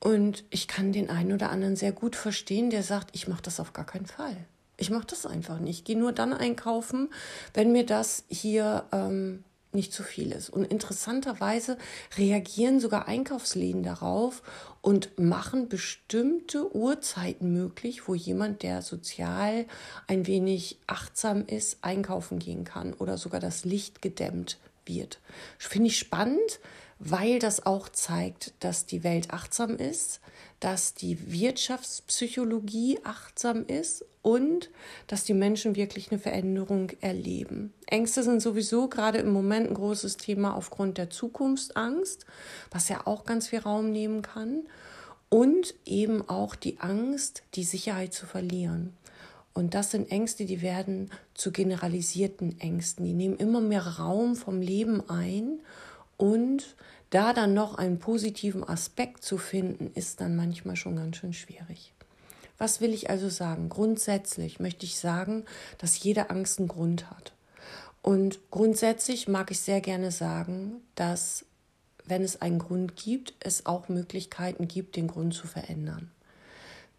Und 0.00 0.44
ich 0.50 0.66
kann 0.66 0.92
den 0.92 1.10
einen 1.10 1.32
oder 1.32 1.50
anderen 1.50 1.76
sehr 1.76 1.92
gut 1.92 2.16
verstehen, 2.16 2.70
der 2.70 2.82
sagt, 2.82 3.10
ich 3.14 3.28
mache 3.28 3.42
das 3.42 3.60
auf 3.60 3.72
gar 3.72 3.86
keinen 3.86 4.06
Fall. 4.06 4.36
Ich 4.76 4.90
mache 4.90 5.06
das 5.06 5.26
einfach 5.26 5.58
nicht. 5.58 5.80
Ich 5.80 5.84
gehe 5.84 5.98
nur 5.98 6.12
dann 6.12 6.32
einkaufen, 6.32 7.10
wenn 7.54 7.72
mir 7.72 7.86
das 7.86 8.24
hier 8.28 8.84
ähm, 8.92 9.44
nicht 9.72 9.92
zu 9.92 10.02
viel 10.02 10.32
ist. 10.32 10.50
Und 10.50 10.64
interessanterweise 10.64 11.78
reagieren 12.16 12.80
sogar 12.80 13.08
Einkaufsläden 13.08 13.82
darauf 13.82 14.42
und 14.80 15.18
machen 15.18 15.68
bestimmte 15.68 16.74
Uhrzeiten 16.74 17.52
möglich, 17.52 18.08
wo 18.08 18.14
jemand, 18.14 18.62
der 18.62 18.82
sozial 18.82 19.66
ein 20.06 20.26
wenig 20.26 20.78
achtsam 20.86 21.46
ist, 21.46 21.78
einkaufen 21.82 22.38
gehen 22.38 22.64
kann 22.64 22.92
oder 22.94 23.16
sogar 23.16 23.40
das 23.40 23.64
Licht 23.64 24.02
gedämmt 24.02 24.58
wird. 24.84 25.20
Finde 25.58 25.88
ich 25.88 25.98
spannend, 25.98 26.60
weil 26.98 27.38
das 27.38 27.64
auch 27.66 27.88
zeigt, 27.88 28.52
dass 28.60 28.86
die 28.86 29.02
Welt 29.02 29.32
achtsam 29.32 29.76
ist, 29.76 30.20
dass 30.60 30.94
die 30.94 31.32
Wirtschaftspsychologie 31.32 33.00
achtsam 33.04 33.66
ist 33.66 34.04
und 34.22 34.70
dass 35.08 35.24
die 35.24 35.34
Menschen 35.34 35.74
wirklich 35.74 36.10
eine 36.10 36.20
Veränderung 36.20 36.90
erleben. 37.00 37.72
Ängste 37.86 38.22
sind 38.22 38.40
sowieso 38.40 38.88
gerade 38.88 39.18
im 39.18 39.32
Moment 39.32 39.68
ein 39.68 39.74
großes 39.74 40.16
Thema 40.16 40.54
aufgrund 40.54 40.96
der 40.96 41.10
Zukunftsangst, 41.10 42.24
was 42.70 42.88
ja 42.88 43.06
auch 43.06 43.24
ganz 43.24 43.48
viel 43.48 43.58
Raum 43.58 43.90
nehmen 43.90 44.22
kann. 44.22 44.62
Und 45.28 45.74
eben 45.86 46.28
auch 46.28 46.54
die 46.54 46.78
Angst, 46.78 47.42
die 47.54 47.64
Sicherheit 47.64 48.12
zu 48.12 48.26
verlieren. 48.26 48.94
Und 49.54 49.74
das 49.74 49.90
sind 49.90 50.10
Ängste, 50.10 50.44
die 50.44 50.62
werden 50.62 51.10
zu 51.34 51.52
generalisierten 51.52 52.60
Ängsten. 52.60 53.04
Die 53.04 53.14
nehmen 53.14 53.36
immer 53.36 53.60
mehr 53.60 53.86
Raum 53.86 54.36
vom 54.36 54.60
Leben 54.60 55.08
ein 55.08 55.60
und 56.16 56.76
da 57.10 57.32
dann 57.32 57.52
noch 57.52 57.74
einen 57.74 57.98
positiven 57.98 58.64
Aspekt 58.64 59.22
zu 59.24 59.36
finden, 59.36 59.90
ist 59.94 60.20
dann 60.20 60.36
manchmal 60.36 60.76
schon 60.76 60.96
ganz 60.96 61.16
schön 61.16 61.32
schwierig. 61.32 61.92
Was 62.62 62.80
will 62.80 62.94
ich 62.94 63.10
also 63.10 63.28
sagen? 63.28 63.68
Grundsätzlich 63.68 64.60
möchte 64.60 64.86
ich 64.86 64.96
sagen, 64.96 65.46
dass 65.78 66.00
jede 66.00 66.30
Angst 66.30 66.60
einen 66.60 66.68
Grund 66.68 67.10
hat. 67.10 67.32
Und 68.02 68.38
grundsätzlich 68.52 69.26
mag 69.26 69.50
ich 69.50 69.58
sehr 69.58 69.80
gerne 69.80 70.12
sagen, 70.12 70.74
dass 70.94 71.44
wenn 72.04 72.22
es 72.22 72.40
einen 72.40 72.60
Grund 72.60 72.94
gibt, 72.94 73.34
es 73.40 73.66
auch 73.66 73.88
Möglichkeiten 73.88 74.68
gibt, 74.68 74.94
den 74.94 75.08
Grund 75.08 75.34
zu 75.34 75.48
verändern. 75.48 76.12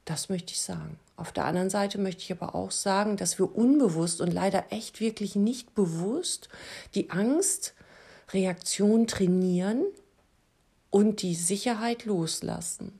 Das 0.03 0.27
möchte 0.27 0.51
ich 0.51 0.59
sagen. 0.59 0.99
Auf 1.15 1.31
der 1.31 1.45
anderen 1.45 1.69
Seite 1.69 1.97
möchte 1.97 2.23
ich 2.23 2.33
aber 2.33 2.55
auch 2.55 2.71
sagen, 2.71 3.15
dass 3.15 3.39
wir 3.39 3.55
unbewusst 3.55 4.19
und 4.19 4.33
leider 4.33 4.65
echt 4.69 4.99
wirklich 4.99 5.37
nicht 5.37 5.73
bewusst 5.75 6.49
die 6.93 7.09
Angst 7.09 7.73
Reaktion 8.33 9.07
trainieren 9.07 9.85
und 10.89 11.21
die 11.21 11.35
Sicherheit 11.35 12.03
loslassen. 12.03 12.99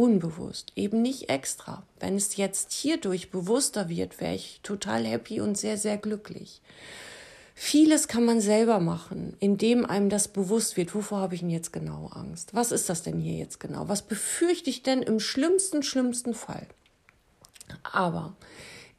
Unbewusst, 0.00 0.72
eben 0.76 1.02
nicht 1.02 1.28
extra. 1.28 1.82
Wenn 1.98 2.16
es 2.16 2.38
jetzt 2.38 2.72
hierdurch 2.72 3.30
bewusster 3.30 3.90
wird, 3.90 4.18
wäre 4.18 4.34
ich 4.34 4.60
total 4.62 5.04
happy 5.04 5.42
und 5.42 5.58
sehr, 5.58 5.76
sehr 5.76 5.98
glücklich. 5.98 6.62
Vieles 7.54 8.08
kann 8.08 8.24
man 8.24 8.40
selber 8.40 8.80
machen, 8.80 9.36
indem 9.40 9.84
einem 9.84 10.08
das 10.08 10.28
bewusst 10.28 10.78
wird. 10.78 10.94
Wovor 10.94 11.18
habe 11.18 11.34
ich 11.34 11.42
denn 11.42 11.50
jetzt 11.50 11.74
genau 11.74 12.06
Angst? 12.14 12.54
Was 12.54 12.72
ist 12.72 12.88
das 12.88 13.02
denn 13.02 13.18
hier 13.18 13.36
jetzt 13.36 13.60
genau? 13.60 13.88
Was 13.88 14.00
befürchte 14.00 14.70
ich 14.70 14.82
denn 14.82 15.02
im 15.02 15.20
schlimmsten, 15.20 15.82
schlimmsten 15.82 16.32
Fall? 16.32 16.66
Aber 17.82 18.34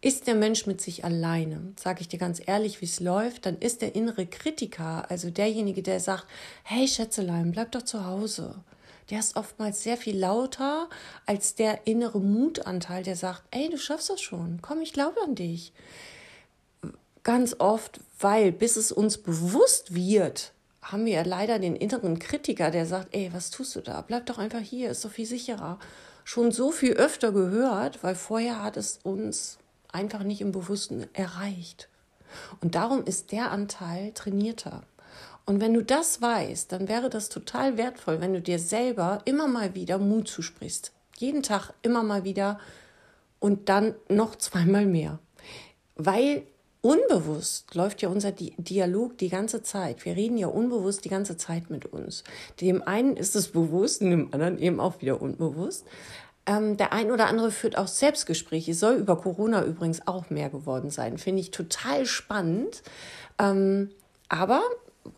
ist 0.01 0.27
der 0.27 0.35
Mensch 0.35 0.67
mit 0.67 0.81
sich 0.81 1.03
alleine, 1.03 1.73
sage 1.79 2.01
ich 2.01 2.09
dir 2.09 2.19
ganz 2.19 2.39
ehrlich, 2.45 2.79
wie 2.79 2.85
es 2.85 2.99
läuft, 2.99 3.47
dann 3.47 3.57
ist 3.57 3.81
der 3.81 3.95
innere 3.95 4.27
Kritiker, 4.27 5.09
also 5.09 5.31
derjenige, 5.31 5.81
der 5.81 5.99
sagt, 5.99 6.27
hey 6.61 6.87
Schätzelein, 6.87 7.53
bleib 7.53 7.71
doch 7.71 7.81
zu 7.81 8.05
Hause. 8.05 8.53
Der 9.11 9.19
ist 9.19 9.35
oftmals 9.35 9.83
sehr 9.83 9.97
viel 9.97 10.17
lauter 10.17 10.89
als 11.25 11.53
der 11.55 11.85
innere 11.85 12.21
Mutanteil, 12.21 13.03
der 13.03 13.17
sagt, 13.17 13.43
ey, 13.51 13.69
du 13.69 13.77
schaffst 13.77 14.09
das 14.09 14.21
schon, 14.21 14.59
komm, 14.61 14.81
ich 14.81 14.93
glaube 14.93 15.21
an 15.21 15.35
dich. 15.35 15.73
Ganz 17.23 17.57
oft, 17.59 17.99
weil 18.19 18.53
bis 18.53 18.77
es 18.77 18.91
uns 18.91 19.17
bewusst 19.17 19.93
wird, 19.93 20.53
haben 20.81 21.05
wir 21.05 21.13
ja 21.13 21.23
leider 21.23 21.59
den 21.59 21.75
inneren 21.75 22.19
Kritiker, 22.19 22.71
der 22.71 22.85
sagt, 22.85 23.13
ey, 23.13 23.29
was 23.33 23.51
tust 23.51 23.75
du 23.75 23.81
da? 23.81 24.01
Bleib 24.01 24.25
doch 24.25 24.37
einfach 24.37 24.61
hier, 24.61 24.89
ist 24.89 25.03
doch 25.03 25.11
viel 25.11 25.27
sicherer. 25.27 25.77
Schon 26.23 26.51
so 26.51 26.71
viel 26.71 26.93
öfter 26.93 27.33
gehört, 27.33 28.03
weil 28.03 28.15
vorher 28.15 28.63
hat 28.63 28.77
es 28.77 28.99
uns 29.03 29.57
einfach 29.91 30.23
nicht 30.23 30.39
im 30.39 30.53
Bewussten 30.53 31.05
erreicht. 31.13 31.89
Und 32.61 32.75
darum 32.75 33.03
ist 33.03 33.33
der 33.33 33.51
Anteil 33.51 34.13
trainierter. 34.13 34.83
Und 35.51 35.59
wenn 35.59 35.73
du 35.73 35.83
das 35.83 36.21
weißt, 36.21 36.71
dann 36.71 36.87
wäre 36.87 37.09
das 37.09 37.27
total 37.27 37.75
wertvoll, 37.75 38.21
wenn 38.21 38.31
du 38.31 38.39
dir 38.39 38.57
selber 38.57 39.19
immer 39.25 39.49
mal 39.49 39.75
wieder 39.75 39.97
Mut 39.97 40.29
zusprichst. 40.29 40.93
Jeden 41.17 41.43
Tag 41.43 41.73
immer 41.81 42.03
mal 42.03 42.23
wieder 42.23 42.57
und 43.41 43.67
dann 43.67 43.95
noch 44.07 44.37
zweimal 44.37 44.85
mehr. 44.85 45.19
Weil 45.97 46.43
unbewusst 46.79 47.75
läuft 47.75 48.01
ja 48.01 48.07
unser 48.07 48.31
Dialog 48.31 49.17
die 49.17 49.27
ganze 49.27 49.61
Zeit. 49.61 50.05
Wir 50.05 50.15
reden 50.15 50.37
ja 50.37 50.47
unbewusst 50.47 51.03
die 51.03 51.09
ganze 51.09 51.35
Zeit 51.35 51.69
mit 51.69 51.85
uns. 51.85 52.23
Dem 52.61 52.81
einen 52.81 53.17
ist 53.17 53.35
es 53.35 53.49
bewusst 53.49 53.99
dem 53.99 54.33
anderen 54.33 54.57
eben 54.57 54.79
auch 54.79 55.01
wieder 55.01 55.21
unbewusst. 55.21 55.85
Ähm, 56.45 56.77
der 56.77 56.93
ein 56.93 57.11
oder 57.11 57.27
andere 57.27 57.51
führt 57.51 57.77
auch 57.77 57.89
Selbstgespräche, 57.89 58.73
soll 58.73 58.93
über 58.93 59.17
Corona 59.17 59.65
übrigens 59.65 60.07
auch 60.07 60.29
mehr 60.29 60.49
geworden 60.49 60.91
sein. 60.91 61.17
Finde 61.17 61.41
ich 61.41 61.51
total 61.51 62.05
spannend. 62.05 62.83
Ähm, 63.37 63.89
aber 64.29 64.61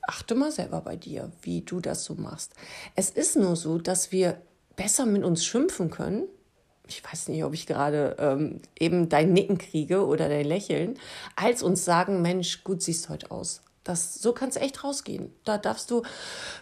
achte 0.07 0.35
mal 0.35 0.51
selber 0.51 0.81
bei 0.81 0.95
dir, 0.95 1.31
wie 1.41 1.61
du 1.61 1.79
das 1.79 2.03
so 2.03 2.15
machst. 2.15 2.53
Es 2.95 3.09
ist 3.09 3.35
nur 3.35 3.55
so, 3.55 3.77
dass 3.77 4.11
wir 4.11 4.41
besser 4.75 5.05
mit 5.05 5.23
uns 5.23 5.45
schimpfen 5.45 5.89
können. 5.89 6.23
Ich 6.87 7.03
weiß 7.03 7.29
nicht, 7.29 7.43
ob 7.43 7.53
ich 7.53 7.65
gerade 7.65 8.15
ähm, 8.19 8.61
eben 8.77 9.07
dein 9.09 9.31
Nicken 9.33 9.57
kriege 9.57 10.05
oder 10.05 10.27
dein 10.27 10.45
Lächeln, 10.45 10.99
als 11.35 11.63
uns 11.63 11.85
sagen, 11.85 12.21
Mensch, 12.21 12.63
gut 12.63 12.81
siehst 12.81 13.09
heute 13.09 13.31
aus. 13.31 13.61
Das, 13.83 14.15
so 14.15 14.31
kannst 14.31 14.57
echt 14.57 14.83
rausgehen. 14.83 15.33
Da 15.43 15.57
darfst 15.57 15.91
du 15.91 16.03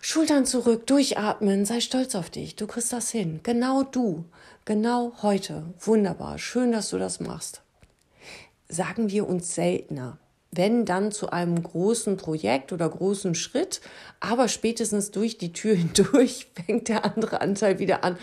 Schultern 0.01 0.45
zurück, 0.45 0.87
durchatmen, 0.87 1.65
sei 1.65 1.79
stolz 1.79 2.15
auf 2.15 2.29
dich. 2.29 2.55
Du 2.55 2.65
kriegst 2.65 2.93
das 2.93 3.11
hin. 3.11 3.41
Genau 3.43 3.83
du. 3.83 4.25
Genau 4.65 5.13
heute. 5.21 5.63
Wunderbar. 5.79 6.39
Schön, 6.39 6.71
dass 6.71 6.89
du 6.89 6.97
das 6.97 7.19
machst. 7.19 7.61
Sagen 8.69 9.09
wir 9.09 9.27
uns 9.27 9.53
seltener. 9.53 10.17
Wenn 10.51 10.85
dann 10.85 11.11
zu 11.11 11.29
einem 11.29 11.61
großen 11.61 12.17
Projekt 12.17 12.73
oder 12.73 12.89
großen 12.89 13.35
Schritt, 13.35 13.81
aber 14.19 14.47
spätestens 14.47 15.11
durch 15.11 15.37
die 15.37 15.53
Tür 15.53 15.75
hindurch 15.75 16.47
fängt 16.53 16.89
der 16.89 17.05
andere 17.05 17.41
Anteil 17.41 17.79
wieder 17.79 18.03
an. 18.03 18.17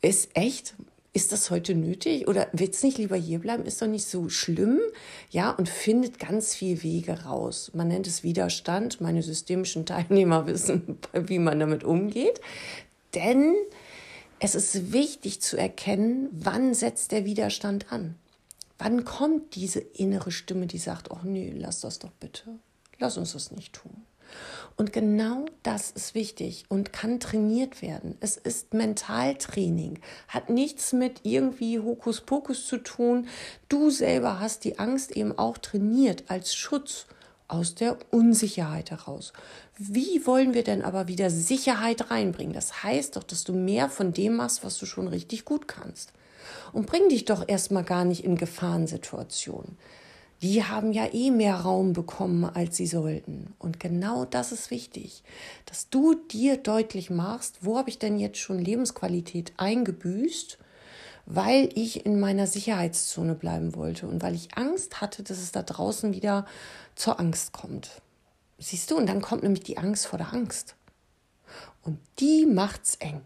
Ist 0.00 0.30
echt? 0.34 0.74
Ist 1.14 1.30
das 1.30 1.50
heute 1.50 1.74
nötig? 1.74 2.26
Oder 2.26 2.48
wird 2.52 2.74
es 2.74 2.82
nicht 2.82 2.96
lieber 2.96 3.16
hier 3.16 3.38
bleiben? 3.38 3.66
Ist 3.66 3.82
doch 3.82 3.86
nicht 3.86 4.06
so 4.06 4.30
schlimm. 4.30 4.80
Ja, 5.30 5.50
und 5.50 5.68
findet 5.68 6.18
ganz 6.18 6.54
viel 6.54 6.82
Wege 6.82 7.24
raus. 7.24 7.70
Man 7.74 7.88
nennt 7.88 8.06
es 8.06 8.22
Widerstand. 8.22 9.00
Meine 9.02 9.22
systemischen 9.22 9.84
Teilnehmer 9.86 10.46
wissen, 10.46 10.98
wie 11.12 11.38
man 11.38 11.60
damit 11.60 11.84
umgeht. 11.84 12.40
Denn 13.14 13.54
es 14.38 14.54
ist 14.54 14.92
wichtig 14.92 15.42
zu 15.42 15.58
erkennen, 15.58 16.28
wann 16.32 16.72
setzt 16.72 17.12
der 17.12 17.26
Widerstand 17.26 17.92
an. 17.92 18.14
Wann 18.82 19.04
kommt 19.04 19.54
diese 19.54 19.78
innere 19.78 20.32
Stimme, 20.32 20.66
die 20.66 20.78
sagt, 20.78 21.12
oh 21.12 21.20
nee, 21.22 21.54
lass 21.56 21.82
das 21.82 22.00
doch 22.00 22.10
bitte. 22.18 22.58
Lass 22.98 23.16
uns 23.16 23.32
das 23.32 23.52
nicht 23.52 23.74
tun. 23.74 24.04
Und 24.76 24.92
genau 24.92 25.44
das 25.62 25.92
ist 25.92 26.16
wichtig 26.16 26.64
und 26.68 26.92
kann 26.92 27.20
trainiert 27.20 27.80
werden. 27.80 28.16
Es 28.18 28.36
ist 28.36 28.74
Mentaltraining, 28.74 30.00
hat 30.26 30.50
nichts 30.50 30.92
mit 30.92 31.20
irgendwie 31.22 31.78
Hokuspokus 31.78 32.66
zu 32.66 32.78
tun. 32.78 33.28
Du 33.68 33.90
selber 33.90 34.40
hast 34.40 34.64
die 34.64 34.80
Angst 34.80 35.12
eben 35.12 35.38
auch 35.38 35.58
trainiert 35.58 36.24
als 36.26 36.52
Schutz 36.52 37.06
aus 37.46 37.76
der 37.76 37.98
Unsicherheit 38.10 38.90
heraus. 38.90 39.32
Wie 39.78 40.26
wollen 40.26 40.54
wir 40.54 40.64
denn 40.64 40.82
aber 40.82 41.06
wieder 41.06 41.30
Sicherheit 41.30 42.10
reinbringen? 42.10 42.54
Das 42.54 42.82
heißt 42.82 43.14
doch, 43.14 43.22
dass 43.22 43.44
du 43.44 43.52
mehr 43.52 43.88
von 43.88 44.12
dem 44.12 44.34
machst, 44.34 44.64
was 44.64 44.76
du 44.78 44.86
schon 44.86 45.06
richtig 45.06 45.44
gut 45.44 45.68
kannst. 45.68 46.12
Und 46.72 46.86
bring 46.86 47.08
dich 47.08 47.24
doch 47.24 47.48
erstmal 47.48 47.84
gar 47.84 48.04
nicht 48.04 48.24
in 48.24 48.36
Gefahrensituationen. 48.36 49.76
Die 50.42 50.64
haben 50.64 50.92
ja 50.92 51.06
eh 51.12 51.30
mehr 51.30 51.54
Raum 51.54 51.92
bekommen, 51.92 52.44
als 52.44 52.76
sie 52.76 52.88
sollten. 52.88 53.54
Und 53.60 53.78
genau 53.78 54.24
das 54.24 54.50
ist 54.50 54.72
wichtig, 54.72 55.22
dass 55.66 55.88
du 55.88 56.14
dir 56.14 56.56
deutlich 56.56 57.10
machst, 57.10 57.58
wo 57.60 57.78
habe 57.78 57.90
ich 57.90 58.00
denn 58.00 58.18
jetzt 58.18 58.38
schon 58.38 58.58
Lebensqualität 58.58 59.52
eingebüßt, 59.56 60.58
weil 61.26 61.68
ich 61.76 62.04
in 62.04 62.18
meiner 62.18 62.48
Sicherheitszone 62.48 63.36
bleiben 63.36 63.76
wollte 63.76 64.08
und 64.08 64.20
weil 64.20 64.34
ich 64.34 64.56
Angst 64.56 65.00
hatte, 65.00 65.22
dass 65.22 65.38
es 65.38 65.52
da 65.52 65.62
draußen 65.62 66.12
wieder 66.12 66.44
zur 66.96 67.20
Angst 67.20 67.52
kommt. 67.52 68.02
Siehst 68.58 68.90
du, 68.90 68.96
und 68.96 69.08
dann 69.08 69.22
kommt 69.22 69.44
nämlich 69.44 69.62
die 69.62 69.78
Angst 69.78 70.06
vor 70.06 70.18
der 70.18 70.32
Angst. 70.32 70.74
Und 71.82 71.98
die 72.18 72.46
macht's 72.46 72.96
eng. 72.96 73.22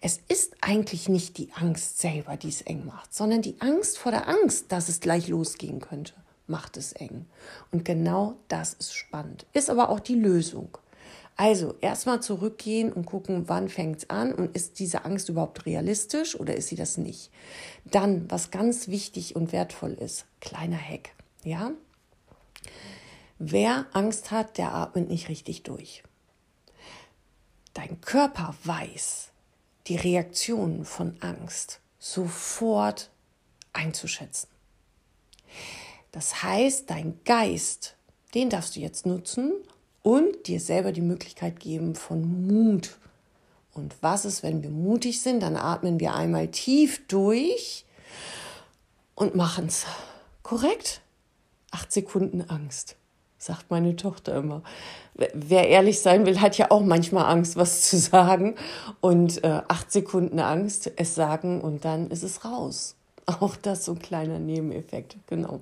Es 0.00 0.20
ist 0.28 0.56
eigentlich 0.60 1.08
nicht 1.08 1.38
die 1.38 1.50
Angst 1.52 1.98
selber, 1.98 2.36
die 2.36 2.48
es 2.48 2.62
eng 2.62 2.86
macht, 2.86 3.14
sondern 3.14 3.42
die 3.42 3.60
Angst 3.60 3.98
vor 3.98 4.12
der 4.12 4.28
Angst, 4.28 4.72
dass 4.72 4.88
es 4.88 5.00
gleich 5.00 5.28
losgehen 5.28 5.80
könnte, 5.80 6.14
macht 6.46 6.76
es 6.76 6.92
eng. 6.92 7.26
Und 7.70 7.84
genau 7.84 8.36
das 8.48 8.74
ist 8.74 8.94
spannend, 8.94 9.46
ist 9.52 9.70
aber 9.70 9.88
auch 9.90 10.00
die 10.00 10.14
Lösung. 10.14 10.78
Also 11.36 11.76
erstmal 11.80 12.20
zurückgehen 12.20 12.92
und 12.92 13.06
gucken, 13.06 13.48
wann 13.48 13.68
fängt 13.68 13.98
es 13.98 14.10
an 14.10 14.34
und 14.34 14.56
ist 14.56 14.80
diese 14.80 15.04
Angst 15.04 15.28
überhaupt 15.28 15.66
realistisch 15.66 16.38
oder 16.38 16.56
ist 16.56 16.66
sie 16.66 16.74
das 16.74 16.98
nicht. 16.98 17.30
Dann, 17.84 18.28
was 18.28 18.50
ganz 18.50 18.88
wichtig 18.88 19.36
und 19.36 19.52
wertvoll 19.52 19.92
ist, 19.92 20.26
kleiner 20.40 20.76
Hack, 20.76 21.10
ja. 21.44 21.70
Wer 23.38 23.86
Angst 23.92 24.32
hat, 24.32 24.58
der 24.58 24.74
atmet 24.74 25.08
nicht 25.08 25.28
richtig 25.28 25.62
durch. 25.62 26.02
Dein 27.72 28.00
Körper 28.00 28.56
weiß, 28.64 29.27
die 29.88 29.96
Reaktionen 29.96 30.84
von 30.84 31.16
Angst 31.20 31.80
sofort 31.98 33.10
einzuschätzen. 33.72 34.48
Das 36.12 36.42
heißt, 36.42 36.90
dein 36.90 37.18
Geist, 37.24 37.96
den 38.34 38.50
darfst 38.50 38.76
du 38.76 38.80
jetzt 38.80 39.06
nutzen 39.06 39.52
und 40.02 40.46
dir 40.46 40.60
selber 40.60 40.92
die 40.92 41.00
Möglichkeit 41.00 41.60
geben 41.60 41.94
von 41.94 42.46
Mut. 42.46 42.98
Und 43.72 43.94
was 44.00 44.24
ist, 44.24 44.42
wenn 44.42 44.62
wir 44.62 44.70
mutig 44.70 45.20
sind? 45.20 45.40
Dann 45.40 45.56
atmen 45.56 46.00
wir 46.00 46.14
einmal 46.14 46.48
tief 46.48 47.06
durch 47.08 47.84
und 49.14 49.34
machen 49.34 49.66
es. 49.66 49.86
Korrekt? 50.42 51.00
Acht 51.70 51.92
Sekunden 51.92 52.42
Angst 52.42 52.97
sagt 53.38 53.70
meine 53.70 53.96
Tochter 53.96 54.36
immer. 54.36 54.62
Wer 55.14 55.68
ehrlich 55.68 56.00
sein 56.00 56.26
will, 56.26 56.40
hat 56.40 56.58
ja 56.58 56.70
auch 56.70 56.82
manchmal 56.82 57.26
Angst, 57.26 57.56
was 57.56 57.88
zu 57.88 57.98
sagen. 57.98 58.56
Und 59.00 59.42
äh, 59.44 59.62
acht 59.68 59.90
Sekunden 59.90 60.40
Angst, 60.40 60.90
es 60.96 61.14
sagen 61.14 61.60
und 61.60 61.84
dann 61.84 62.10
ist 62.10 62.22
es 62.22 62.44
raus. 62.44 62.96
Auch 63.26 63.56
das 63.56 63.84
so 63.84 63.92
ein 63.92 63.98
kleiner 63.98 64.38
Nebeneffekt, 64.38 65.16
genau. 65.26 65.60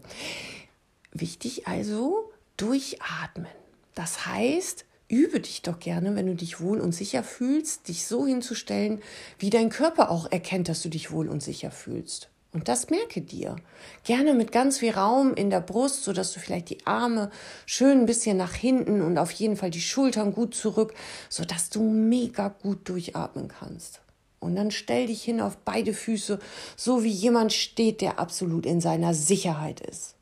Wichtig 1.12 1.67
also, 1.67 2.31
durchatmen. 2.57 3.49
Das 3.95 4.27
heißt, 4.27 4.85
übe 5.09 5.41
dich 5.41 5.62
doch 5.62 5.79
gerne, 5.79 6.15
wenn 6.15 6.27
du 6.27 6.35
dich 6.35 6.61
wohl 6.61 6.81
und 6.81 6.93
sicher 6.93 7.23
fühlst, 7.23 7.89
dich 7.89 8.07
so 8.07 8.27
hinzustellen, 8.27 9.03
wie 9.39 9.51
dein 9.51 9.71
Körper 9.71 10.11
auch 10.11 10.31
erkennt, 10.31 10.69
dass 10.69 10.83
du 10.83 10.89
dich 10.89 11.11
wohl 11.11 11.29
und 11.29 11.43
sicher 11.43 11.71
fühlst. 11.71 12.29
Und 12.57 12.69
das 12.69 12.88
merke 12.88 13.21
dir. 13.21 13.57
Gerne 14.03 14.33
mit 14.33 14.51
ganz 14.51 14.79
viel 14.79 14.92
Raum 14.92 15.35
in 15.35 15.51
der 15.51 15.61
Brust, 15.61 16.05
sodass 16.05 16.33
du 16.33 16.40
vielleicht 16.40 16.71
die 16.71 16.87
Arme 16.87 17.31
schön 17.66 17.99
ein 18.01 18.07
bisschen 18.07 18.38
nach 18.38 18.55
hinten 18.55 19.03
und 19.03 19.19
auf 19.19 19.31
jeden 19.31 19.59
Fall 19.59 19.69
die 19.69 19.83
Schultern 19.83 20.33
gut 20.33 20.55
zurück, 20.55 20.95
sodass 21.29 21.69
du 21.69 21.83
mega 21.83 22.49
gut 22.49 22.88
durchatmen 22.88 23.49
kannst. 23.49 24.01
Und 24.40 24.57
dann 24.57 24.71
stell 24.71 25.09
dich 25.09 25.23
hin 25.23 25.42
auf 25.42 25.59
beide 25.66 25.92
Füße, 25.92 26.38
so 26.77 27.05
wie 27.05 27.11
jemand 27.11 27.53
steht, 27.53 28.01
der 28.01 28.19
absolut 28.19 28.64
in 28.64 28.81
seiner 28.81 29.12
Sicherheit 29.12 29.81
ist. 29.81 30.14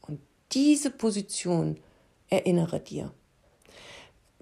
Und 0.00 0.18
diese 0.52 0.88
Position 0.88 1.76
erinnere 2.30 2.80
dir 2.80 3.10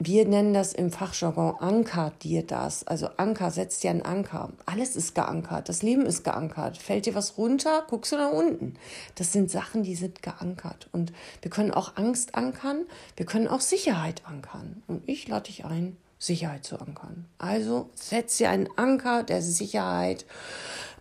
wir 0.02 0.26
nennen 0.26 0.54
das 0.54 0.72
im 0.72 0.90
Fachjargon 0.90 1.56
Anker 1.60 2.14
dir 2.22 2.42
das. 2.42 2.86
Also 2.86 3.10
Anker 3.18 3.50
setzt 3.50 3.84
dir 3.84 3.90
einen 3.90 4.00
Anker. 4.00 4.48
Alles 4.64 4.96
ist 4.96 5.14
geankert. 5.14 5.68
Das 5.68 5.82
Leben 5.82 6.06
ist 6.06 6.24
geankert. 6.24 6.78
Fällt 6.78 7.04
dir 7.04 7.14
was 7.14 7.36
runter, 7.36 7.84
guckst 7.86 8.12
du 8.12 8.16
nach 8.16 8.32
unten. 8.32 8.76
Das 9.16 9.30
sind 9.30 9.50
Sachen, 9.50 9.82
die 9.82 9.94
sind 9.94 10.22
geankert. 10.22 10.88
Und 10.92 11.12
wir 11.42 11.50
können 11.50 11.70
auch 11.70 11.98
Angst 11.98 12.34
ankern. 12.34 12.86
Wir 13.16 13.26
können 13.26 13.46
auch 13.46 13.60
Sicherheit 13.60 14.22
ankern. 14.24 14.82
Und 14.86 15.06
ich 15.06 15.28
lade 15.28 15.48
dich 15.48 15.66
ein, 15.66 15.98
Sicherheit 16.18 16.64
zu 16.64 16.80
ankern. 16.80 17.26
Also 17.36 17.90
setz 17.94 18.38
dir 18.38 18.48
einen 18.48 18.70
Anker 18.76 19.22
der 19.22 19.42
Sicherheit. 19.42 20.24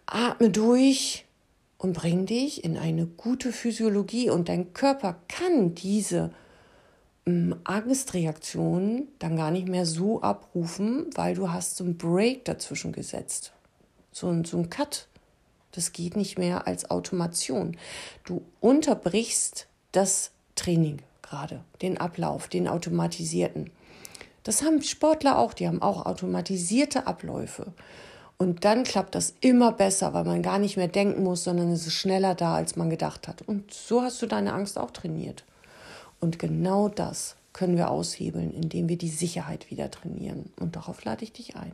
Atme 0.07 0.49
durch 0.49 1.25
und 1.77 1.93
bring 1.93 2.25
dich 2.25 2.65
in 2.65 2.77
eine 2.77 3.05
gute 3.05 3.53
Physiologie. 3.53 4.29
Und 4.29 4.49
dein 4.49 4.73
Körper 4.73 5.15
kann 5.29 5.73
diese 5.73 6.31
Angstreaktionen 7.63 9.07
dann 9.19 9.37
gar 9.37 9.51
nicht 9.51 9.67
mehr 9.67 9.85
so 9.85 10.21
abrufen, 10.21 11.07
weil 11.15 11.35
du 11.35 11.51
hast 11.51 11.77
so 11.77 11.83
einen 11.83 11.97
Break 11.97 12.45
dazwischen 12.45 12.91
gesetzt. 12.91 13.53
So 14.11 14.29
ein, 14.29 14.45
so 14.45 14.57
ein 14.57 14.69
Cut. 14.69 15.07
Das 15.71 15.91
geht 15.93 16.15
nicht 16.15 16.39
mehr 16.39 16.65
als 16.65 16.89
Automation. 16.89 17.77
Du 18.23 18.41
unterbrichst 18.59 19.67
das 19.91 20.31
Training 20.55 21.01
gerade, 21.21 21.63
den 21.81 21.99
Ablauf, 21.99 22.47
den 22.47 22.67
automatisierten. 22.67 23.69
Das 24.43 24.63
haben 24.63 24.81
Sportler 24.81 25.37
auch, 25.37 25.53
die 25.53 25.67
haben 25.67 25.81
auch 25.81 26.05
automatisierte 26.05 27.05
Abläufe. 27.05 27.73
Und 28.37 28.63
dann 28.63 28.83
klappt 28.83 29.15
das 29.15 29.35
immer 29.41 29.73
besser, 29.73 30.13
weil 30.13 30.23
man 30.23 30.41
gar 30.41 30.59
nicht 30.59 30.77
mehr 30.77 30.87
denken 30.87 31.23
muss, 31.23 31.43
sondern 31.43 31.71
es 31.71 31.85
ist 31.85 31.93
schneller 31.93 32.35
da, 32.35 32.55
als 32.55 32.77
man 32.77 32.89
gedacht 32.89 33.27
hat. 33.27 33.41
Und 33.41 33.73
so 33.73 34.01
hast 34.01 34.21
du 34.21 34.27
deine 34.27 34.53
Angst 34.53 34.79
auch 34.79 34.91
trainiert. 34.91 35.43
Und 36.19 36.39
genau 36.39 36.89
das 36.89 37.35
können 37.53 37.77
wir 37.77 37.89
aushebeln, 37.89 38.53
indem 38.53 38.89
wir 38.89 38.97
die 38.97 39.09
Sicherheit 39.09 39.69
wieder 39.71 39.89
trainieren. 39.89 40.51
Und 40.59 40.75
darauf 40.75 41.03
lade 41.03 41.23
ich 41.23 41.33
dich 41.33 41.55
ein. 41.55 41.71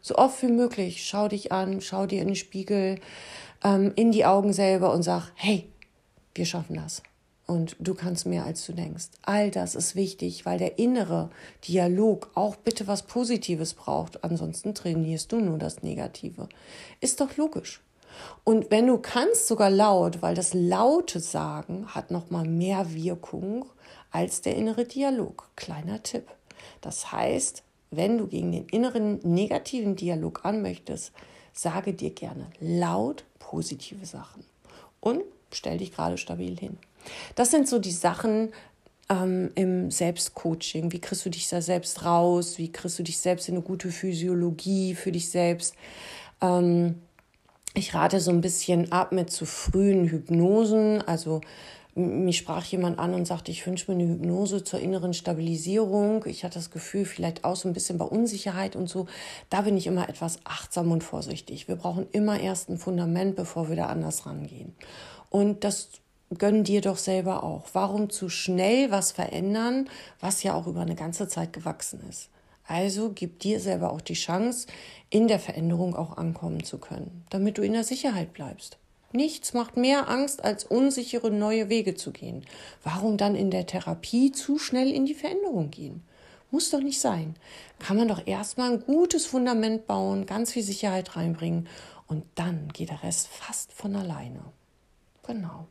So 0.00 0.16
oft 0.16 0.42
wie 0.42 0.48
möglich, 0.48 1.06
schau 1.06 1.28
dich 1.28 1.52
an, 1.52 1.80
schau 1.80 2.06
dir 2.06 2.20
in 2.20 2.28
den 2.28 2.36
Spiegel, 2.36 2.98
ähm, 3.62 3.92
in 3.96 4.12
die 4.12 4.24
Augen 4.24 4.52
selber 4.52 4.92
und 4.92 5.02
sag, 5.02 5.30
hey, 5.34 5.68
wir 6.34 6.46
schaffen 6.46 6.76
das. 6.76 7.02
Und 7.46 7.76
du 7.80 7.94
kannst 7.94 8.24
mehr, 8.24 8.44
als 8.44 8.64
du 8.66 8.72
denkst. 8.72 9.08
All 9.22 9.50
das 9.50 9.74
ist 9.74 9.94
wichtig, 9.94 10.46
weil 10.46 10.58
der 10.58 10.78
innere 10.78 11.28
Dialog 11.68 12.30
auch 12.34 12.56
bitte 12.56 12.86
was 12.86 13.02
Positives 13.02 13.74
braucht. 13.74 14.24
Ansonsten 14.24 14.74
trainierst 14.74 15.32
du 15.32 15.40
nur 15.40 15.58
das 15.58 15.82
Negative. 15.82 16.48
Ist 17.00 17.20
doch 17.20 17.36
logisch. 17.36 17.80
Und 18.44 18.70
wenn 18.70 18.86
du 18.86 18.98
kannst, 18.98 19.48
sogar 19.48 19.70
laut, 19.70 20.22
weil 20.22 20.34
das 20.34 20.54
laute 20.54 21.20
Sagen 21.20 21.86
hat 21.88 22.10
noch 22.10 22.30
mal 22.30 22.46
mehr 22.46 22.94
Wirkung 22.94 23.66
als 24.12 24.42
der 24.42 24.56
innere 24.56 24.84
Dialog. 24.84 25.50
Kleiner 25.56 26.02
Tipp. 26.02 26.28
Das 26.80 27.10
heißt, 27.10 27.62
wenn 27.90 28.18
du 28.18 28.26
gegen 28.26 28.52
den 28.52 28.66
inneren 28.66 29.18
negativen 29.22 29.96
Dialog 29.96 30.44
an 30.44 30.62
möchtest, 30.62 31.12
sage 31.52 31.92
dir 31.92 32.10
gerne 32.10 32.46
laut 32.60 33.24
positive 33.38 34.06
Sachen 34.06 34.44
und 35.00 35.22
stell 35.52 35.78
dich 35.78 35.92
gerade 35.92 36.16
stabil 36.16 36.58
hin. 36.58 36.78
Das 37.34 37.50
sind 37.50 37.68
so 37.68 37.78
die 37.78 37.90
Sachen 37.90 38.52
ähm, 39.08 39.50
im 39.54 39.90
Selbstcoaching. 39.90 40.92
Wie 40.92 41.00
kriegst 41.00 41.26
du 41.26 41.30
dich 41.30 41.48
da 41.48 41.60
selbst 41.60 42.04
raus? 42.04 42.58
Wie 42.58 42.72
kriegst 42.72 42.98
du 42.98 43.02
dich 43.02 43.18
selbst 43.18 43.48
in 43.48 43.56
eine 43.56 43.64
gute 43.64 43.90
Physiologie 43.90 44.94
für 44.94 45.12
dich 45.12 45.28
selbst? 45.30 45.74
Ähm, 46.40 47.02
ich 47.74 47.94
rate 47.94 48.20
so 48.20 48.30
ein 48.30 48.42
bisschen 48.42 48.92
ab 48.92 49.12
mit 49.12 49.30
zu 49.30 49.46
frühen 49.46 50.08
Hypnosen, 50.08 51.02
also 51.02 51.40
mich 51.94 52.38
sprach 52.38 52.64
jemand 52.64 52.98
an 52.98 53.12
und 53.12 53.26
sagte, 53.26 53.50
ich 53.50 53.66
wünsche 53.66 53.90
mir 53.90 53.98
eine 53.98 54.10
Hypnose 54.10 54.64
zur 54.64 54.80
inneren 54.80 55.12
Stabilisierung. 55.12 56.24
Ich 56.26 56.42
hatte 56.42 56.54
das 56.54 56.70
Gefühl, 56.70 57.04
vielleicht 57.04 57.44
auch 57.44 57.56
so 57.56 57.68
ein 57.68 57.74
bisschen 57.74 57.98
bei 57.98 58.06
Unsicherheit 58.06 58.76
und 58.76 58.88
so. 58.88 59.06
Da 59.50 59.62
bin 59.62 59.76
ich 59.76 59.86
immer 59.86 60.08
etwas 60.08 60.38
achtsam 60.44 60.90
und 60.90 61.04
vorsichtig. 61.04 61.68
Wir 61.68 61.76
brauchen 61.76 62.06
immer 62.12 62.40
erst 62.40 62.70
ein 62.70 62.78
Fundament, 62.78 63.36
bevor 63.36 63.68
wir 63.68 63.76
da 63.76 63.86
anders 63.86 64.24
rangehen. 64.24 64.74
Und 65.28 65.64
das 65.64 65.90
gönn 66.38 66.64
dir 66.64 66.80
doch 66.80 66.96
selber 66.96 67.42
auch. 67.42 67.66
Warum 67.74 68.08
zu 68.08 68.30
schnell 68.30 68.90
was 68.90 69.12
verändern, 69.12 69.88
was 70.18 70.42
ja 70.42 70.54
auch 70.54 70.66
über 70.66 70.80
eine 70.80 70.94
ganze 70.94 71.28
Zeit 71.28 71.52
gewachsen 71.52 72.00
ist? 72.08 72.30
Also 72.64 73.12
gib 73.14 73.40
dir 73.40 73.60
selber 73.60 73.92
auch 73.92 74.00
die 74.00 74.14
Chance, 74.14 74.66
in 75.10 75.28
der 75.28 75.40
Veränderung 75.40 75.94
auch 75.94 76.16
ankommen 76.16 76.64
zu 76.64 76.78
können, 76.78 77.26
damit 77.28 77.58
du 77.58 77.62
in 77.62 77.74
der 77.74 77.84
Sicherheit 77.84 78.32
bleibst. 78.32 78.78
Nichts 79.12 79.52
macht 79.52 79.76
mehr 79.76 80.08
Angst, 80.08 80.42
als 80.42 80.64
unsichere 80.64 81.30
neue 81.30 81.68
Wege 81.68 81.94
zu 81.94 82.10
gehen. 82.10 82.44
Warum 82.82 83.16
dann 83.16 83.34
in 83.34 83.50
der 83.50 83.66
Therapie 83.66 84.32
zu 84.32 84.58
schnell 84.58 84.90
in 84.90 85.06
die 85.06 85.14
Veränderung 85.14 85.70
gehen? 85.70 86.02
Muss 86.50 86.70
doch 86.70 86.80
nicht 86.80 87.00
sein. 87.00 87.34
Kann 87.78 87.96
man 87.96 88.08
doch 88.08 88.26
erstmal 88.26 88.72
ein 88.72 88.80
gutes 88.80 89.26
Fundament 89.26 89.86
bauen, 89.86 90.26
ganz 90.26 90.52
viel 90.52 90.62
Sicherheit 90.62 91.16
reinbringen 91.16 91.68
und 92.06 92.24
dann 92.34 92.68
geht 92.72 92.90
der 92.90 93.02
Rest 93.02 93.28
fast 93.28 93.72
von 93.72 93.96
alleine. 93.96 94.40
Genau. 95.26 95.66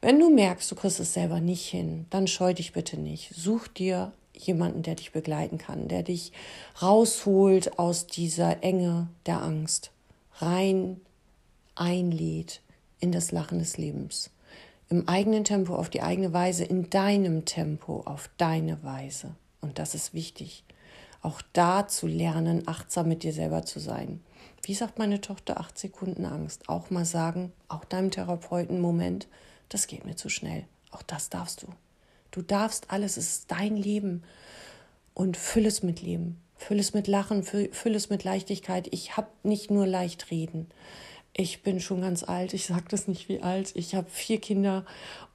Wenn 0.00 0.18
du 0.18 0.30
merkst, 0.30 0.70
du 0.70 0.74
kriegst 0.74 1.00
es 1.00 1.12
selber 1.12 1.40
nicht 1.40 1.66
hin, 1.66 2.06
dann 2.08 2.26
scheu 2.26 2.54
dich 2.54 2.72
bitte 2.72 2.98
nicht. 2.98 3.34
Such 3.34 3.68
dir 3.68 4.12
jemanden, 4.32 4.82
der 4.82 4.94
dich 4.94 5.12
begleiten 5.12 5.58
kann, 5.58 5.88
der 5.88 6.02
dich 6.02 6.32
rausholt 6.80 7.78
aus 7.78 8.06
dieser 8.06 8.62
Enge 8.62 9.08
der 9.26 9.42
Angst, 9.42 9.90
rein 10.38 11.00
einlädt 11.74 12.62
in 12.98 13.12
das 13.12 13.32
Lachen 13.32 13.58
des 13.58 13.78
Lebens. 13.78 14.30
Im 14.88 15.08
eigenen 15.08 15.44
Tempo, 15.44 15.76
auf 15.76 15.88
die 15.88 16.02
eigene 16.02 16.32
Weise, 16.32 16.64
in 16.64 16.90
deinem 16.90 17.44
Tempo, 17.44 18.02
auf 18.06 18.28
deine 18.36 18.82
Weise. 18.82 19.34
Und 19.60 19.78
das 19.78 19.94
ist 19.94 20.14
wichtig. 20.14 20.64
Auch 21.22 21.42
da 21.52 21.86
zu 21.86 22.06
lernen, 22.06 22.66
achtsam 22.66 23.08
mit 23.08 23.22
dir 23.22 23.32
selber 23.32 23.64
zu 23.64 23.78
sein. 23.78 24.20
Wie 24.62 24.74
sagt 24.74 24.98
meine 24.98 25.20
Tochter, 25.20 25.60
acht 25.60 25.78
Sekunden 25.78 26.24
Angst. 26.24 26.68
Auch 26.68 26.90
mal 26.90 27.04
sagen, 27.04 27.52
auch 27.68 27.84
deinem 27.84 28.10
Therapeuten, 28.10 28.80
Moment, 28.80 29.28
das 29.68 29.86
geht 29.86 30.04
mir 30.04 30.16
zu 30.16 30.28
schnell. 30.28 30.64
Auch 30.90 31.02
das 31.02 31.30
darfst 31.30 31.62
du. 31.62 31.68
Du 32.30 32.42
darfst 32.42 32.90
alles, 32.90 33.16
es 33.16 33.30
ist 33.30 33.50
dein 33.50 33.76
Leben. 33.76 34.22
Und 35.14 35.36
füll 35.36 35.66
es 35.66 35.82
mit 35.82 36.02
Leben. 36.02 36.40
Füll 36.56 36.78
es 36.78 36.94
mit 36.94 37.06
Lachen, 37.06 37.42
füll, 37.42 37.72
füll 37.72 37.94
es 37.94 38.10
mit 38.10 38.24
Leichtigkeit. 38.24 38.88
Ich 38.90 39.16
habe 39.16 39.28
nicht 39.42 39.70
nur 39.70 39.86
leicht 39.86 40.30
reden. 40.30 40.68
Ich 41.32 41.62
bin 41.62 41.80
schon 41.80 42.00
ganz 42.00 42.22
alt, 42.22 42.54
ich 42.54 42.66
sage 42.66 42.84
das 42.88 43.08
nicht 43.08 43.28
wie 43.28 43.40
alt. 43.40 43.72
Ich 43.74 43.94
habe 43.94 44.10
vier 44.10 44.40
Kinder 44.40 44.84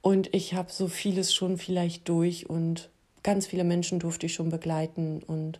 und 0.02 0.34
ich 0.34 0.54
habe 0.54 0.70
so 0.70 0.88
vieles 0.88 1.34
schon 1.34 1.58
vielleicht 1.58 2.08
durch 2.08 2.48
und 2.48 2.90
ganz 3.22 3.46
viele 3.46 3.64
Menschen 3.64 3.98
durfte 3.98 4.26
ich 4.26 4.34
schon 4.34 4.50
begleiten 4.50 5.22
und 5.26 5.58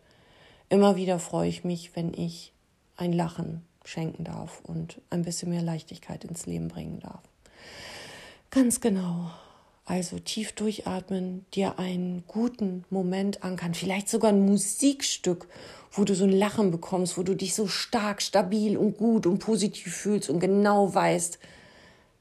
immer 0.69 0.97
wieder 0.97 1.19
freue 1.19 1.49
ich 1.49 1.65
mich, 1.65 1.97
wenn 1.97 2.13
ich 2.15 2.53
ein 2.97 3.13
Lachen 3.13 3.63
schenken 3.85 4.25
darf 4.25 4.61
und 4.63 5.01
ein 5.11 5.23
bisschen 5.23 5.51
mehr 5.51 5.63
Leichtigkeit 5.63 6.25
ins 6.25 6.47
Leben 6.47 6.69
bringen 6.69 7.01
darf. 7.01 7.23
Ganz 8.51 8.81
genau. 8.81 9.31
Also 9.89 10.19
tief 10.19 10.51
durchatmen, 10.51 11.47
dir 11.55 11.79
einen 11.79 12.25
guten 12.27 12.85
Moment 12.91 13.45
ankern, 13.45 13.73
vielleicht 13.73 14.09
sogar 14.09 14.33
ein 14.33 14.45
Musikstück, 14.45 15.47
wo 15.93 16.03
du 16.03 16.17
so 16.17 16.25
ein 16.25 16.33
Lachen 16.33 16.73
bekommst, 16.73 17.17
wo 17.17 17.23
du 17.23 17.37
dich 17.37 17.55
so 17.55 17.69
stark, 17.69 18.21
stabil 18.21 18.77
und 18.77 18.99
gut 18.99 19.27
und 19.27 19.39
positiv 19.39 19.95
fühlst 19.95 20.29
und 20.29 20.41
genau 20.41 20.93
weißt, 20.93 21.39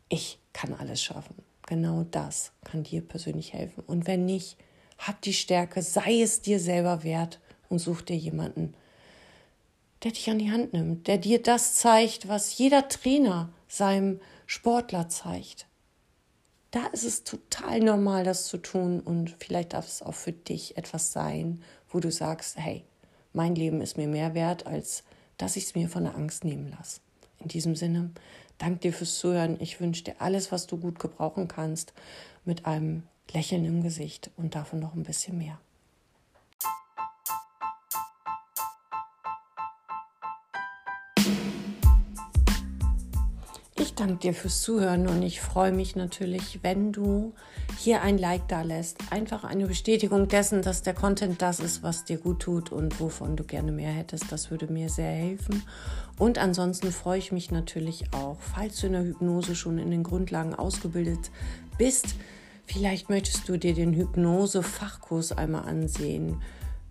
ich 0.10 0.38
kann 0.54 0.76
alles 0.76 1.02
schaffen. 1.02 1.36
Genau 1.66 2.06
das 2.12 2.52
kann 2.64 2.84
dir 2.84 3.02
persönlich 3.02 3.54
helfen. 3.54 3.84
Und 3.88 4.06
wenn 4.06 4.26
nicht, 4.26 4.58
hab 5.00 5.20
die 5.24 5.34
Stärke, 5.34 5.82
sei 5.82 6.22
es 6.22 6.42
dir 6.42 6.60
selber 6.60 7.04
wert 7.04 7.40
und 7.70 7.80
such 7.80 8.04
dir 8.04 8.16
jemanden, 8.16 8.76
der 10.04 10.12
dich 10.12 10.30
an 10.30 10.38
die 10.38 10.52
Hand 10.52 10.74
nimmt, 10.74 11.08
der 11.08 11.18
dir 11.18 11.42
das 11.42 11.74
zeigt, 11.74 12.28
was 12.28 12.56
jeder 12.60 12.88
Trainer 12.90 13.50
seinem 13.68 14.20
Sportler 14.46 15.10
zeigt 15.10 15.66
da 16.76 16.88
ist 16.88 17.06
es 17.06 17.24
total 17.24 17.80
normal, 17.80 18.26
das 18.26 18.48
zu 18.48 18.58
tun 18.58 19.00
und 19.00 19.34
vielleicht 19.40 19.72
darf 19.72 19.88
es 19.88 20.02
auch 20.02 20.14
für 20.14 20.34
dich 20.34 20.76
etwas 20.76 21.14
sein, 21.14 21.64
wo 21.88 22.02
du 22.02 22.12
sagst, 22.12 22.58
hey, 22.58 22.84
mein 23.32 23.56
Leben 23.56 23.80
ist 23.80 23.96
mir 23.96 24.10
mehr 24.10 24.34
wert, 24.34 24.68
als 24.68 25.06
dass 25.38 25.56
ich 25.56 25.64
es 25.64 25.76
mir 25.76 25.88
von 25.88 26.04
der 26.04 26.16
Angst 26.16 26.44
nehmen 26.44 26.68
lasse. 26.78 27.00
In 27.40 27.48
diesem 27.48 27.78
Sinne, 27.78 28.12
danke 28.58 28.80
dir 28.80 28.94
fürs 28.94 29.18
Zuhören. 29.20 29.56
Ich 29.62 29.80
wünsche 29.80 30.04
dir 30.04 30.16
alles, 30.20 30.52
was 30.52 30.68
du 30.68 30.76
gut 30.76 31.00
gebrauchen 31.00 31.48
kannst, 31.48 31.94
mit 32.44 32.66
einem 32.66 33.04
Lächeln 33.32 33.64
im 33.64 33.82
Gesicht 33.82 34.32
und 34.36 34.56
davon 34.56 34.80
noch 34.80 34.96
ein 34.96 35.04
bisschen 35.04 35.38
mehr. 35.38 35.58
Ich 43.96 44.02
danke 44.02 44.18
dir 44.18 44.34
fürs 44.34 44.62
Zuhören 44.62 45.08
und 45.08 45.24
ich 45.24 45.40
freue 45.40 45.72
mich 45.72 45.96
natürlich, 45.96 46.60
wenn 46.64 46.92
du 46.92 47.32
hier 47.78 48.02
ein 48.02 48.18
Like 48.18 48.46
da 48.50 48.62
lässt. 48.62 48.98
Einfach 49.10 49.46
eine 49.46 49.68
Bestätigung 49.68 50.28
dessen, 50.28 50.62
dass 50.62 50.82
der 50.82 50.94
Content 50.94 51.42
das 51.42 51.62
ist, 51.62 51.82
was 51.82 52.04
dir 52.04 52.18
gut 52.18 52.42
tut 52.42 52.74
und 52.74 53.00
wovon 53.00 53.38
du 53.38 53.46
gerne 53.46 53.72
mehr 53.72 53.94
hättest. 53.94 54.34
Das 54.34 54.52
würde 54.52 54.68
mir 54.68 54.90
sehr 54.90 55.14
helfen. 55.14 55.64
Und 56.20 56.38
ansonsten 56.38 56.92
freue 56.92 57.20
ich 57.20 57.32
mich 57.32 57.52
natürlich 57.52 58.14
auch, 58.14 58.36
falls 58.42 58.82
du 58.82 58.88
in 58.88 58.94
der 58.94 59.04
Hypnose 59.04 59.56
schon 59.56 59.78
in 59.78 59.92
den 59.92 60.04
Grundlagen 60.04 60.54
ausgebildet 60.54 61.32
bist. 61.78 62.16
Vielleicht 62.66 63.10
möchtest 63.10 63.48
du 63.48 63.56
dir 63.56 63.74
den 63.74 63.94
Hypnose-Fachkurs 63.94 65.32
einmal 65.32 65.70
ansehen 65.70 66.42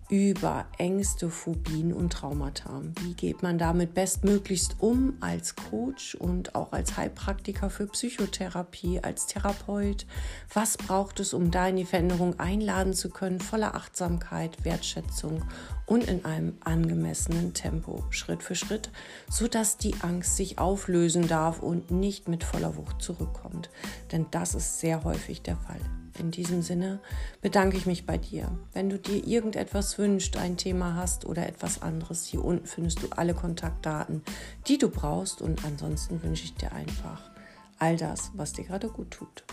über 0.09 0.65
Ängste, 0.77 1.29
Phobien 1.29 1.91
und 1.91 2.13
Traumata. 2.13 2.81
Wie 3.01 3.15
geht 3.15 3.41
man 3.41 3.57
damit 3.57 3.93
bestmöglichst 3.93 4.75
um 4.79 5.17
als 5.19 5.55
Coach 5.55 6.15
und 6.15 6.53
auch 6.53 6.73
als 6.73 6.95
Heilpraktiker 6.95 7.69
für 7.69 7.87
Psychotherapie, 7.87 8.99
als 9.01 9.25
Therapeut? 9.25 10.05
Was 10.53 10.77
braucht 10.77 11.19
es, 11.19 11.33
um 11.33 11.49
da 11.49 11.67
in 11.67 11.77
die 11.77 11.85
Veränderung 11.85 12.39
einladen 12.39 12.93
zu 12.93 13.09
können, 13.09 13.39
voller 13.39 13.73
Achtsamkeit, 13.73 14.63
Wertschätzung 14.63 15.43
und 15.87 16.03
in 16.03 16.23
einem 16.23 16.57
angemessenen 16.63 17.53
Tempo, 17.53 18.03
Schritt 18.11 18.43
für 18.43 18.55
Schritt, 18.55 18.91
sodass 19.29 19.77
die 19.77 19.95
Angst 20.01 20.35
sich 20.35 20.59
auflösen 20.59 21.27
darf 21.27 21.59
und 21.59 21.89
nicht 21.89 22.27
mit 22.27 22.43
voller 22.43 22.77
Wucht 22.77 23.01
zurückkommt. 23.01 23.69
Denn 24.11 24.27
das 24.29 24.53
ist 24.53 24.79
sehr 24.79 25.03
häufig 25.03 25.41
der 25.41 25.57
Fall. 25.57 25.81
In 26.17 26.31
diesem 26.31 26.61
Sinne 26.61 26.99
bedanke 27.41 27.75
ich 27.77 27.85
mich 27.85 28.05
bei 28.05 28.17
dir. 28.17 28.57
Wenn 28.73 28.89
du 28.89 28.97
dir 28.97 29.25
irgendetwas 29.25 29.97
wünschst, 29.97 30.37
ein 30.37 30.55
Thema 30.55 30.95
hast 30.95 31.25
oder 31.25 31.47
etwas 31.47 31.81
anderes, 31.81 32.25
hier 32.25 32.43
unten 32.43 32.65
findest 32.65 33.03
du 33.03 33.07
alle 33.09 33.33
Kontaktdaten, 33.33 34.23
die 34.67 34.77
du 34.77 34.89
brauchst. 34.89 35.41
Und 35.41 35.65
ansonsten 35.65 36.23
wünsche 36.23 36.45
ich 36.45 36.55
dir 36.55 36.71
einfach 36.71 37.31
all 37.79 37.97
das, 37.97 38.31
was 38.35 38.53
dir 38.53 38.63
gerade 38.63 38.87
gut 38.89 39.11
tut. 39.11 39.43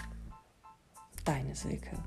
Deine 1.25 1.55
Silke. 1.55 1.99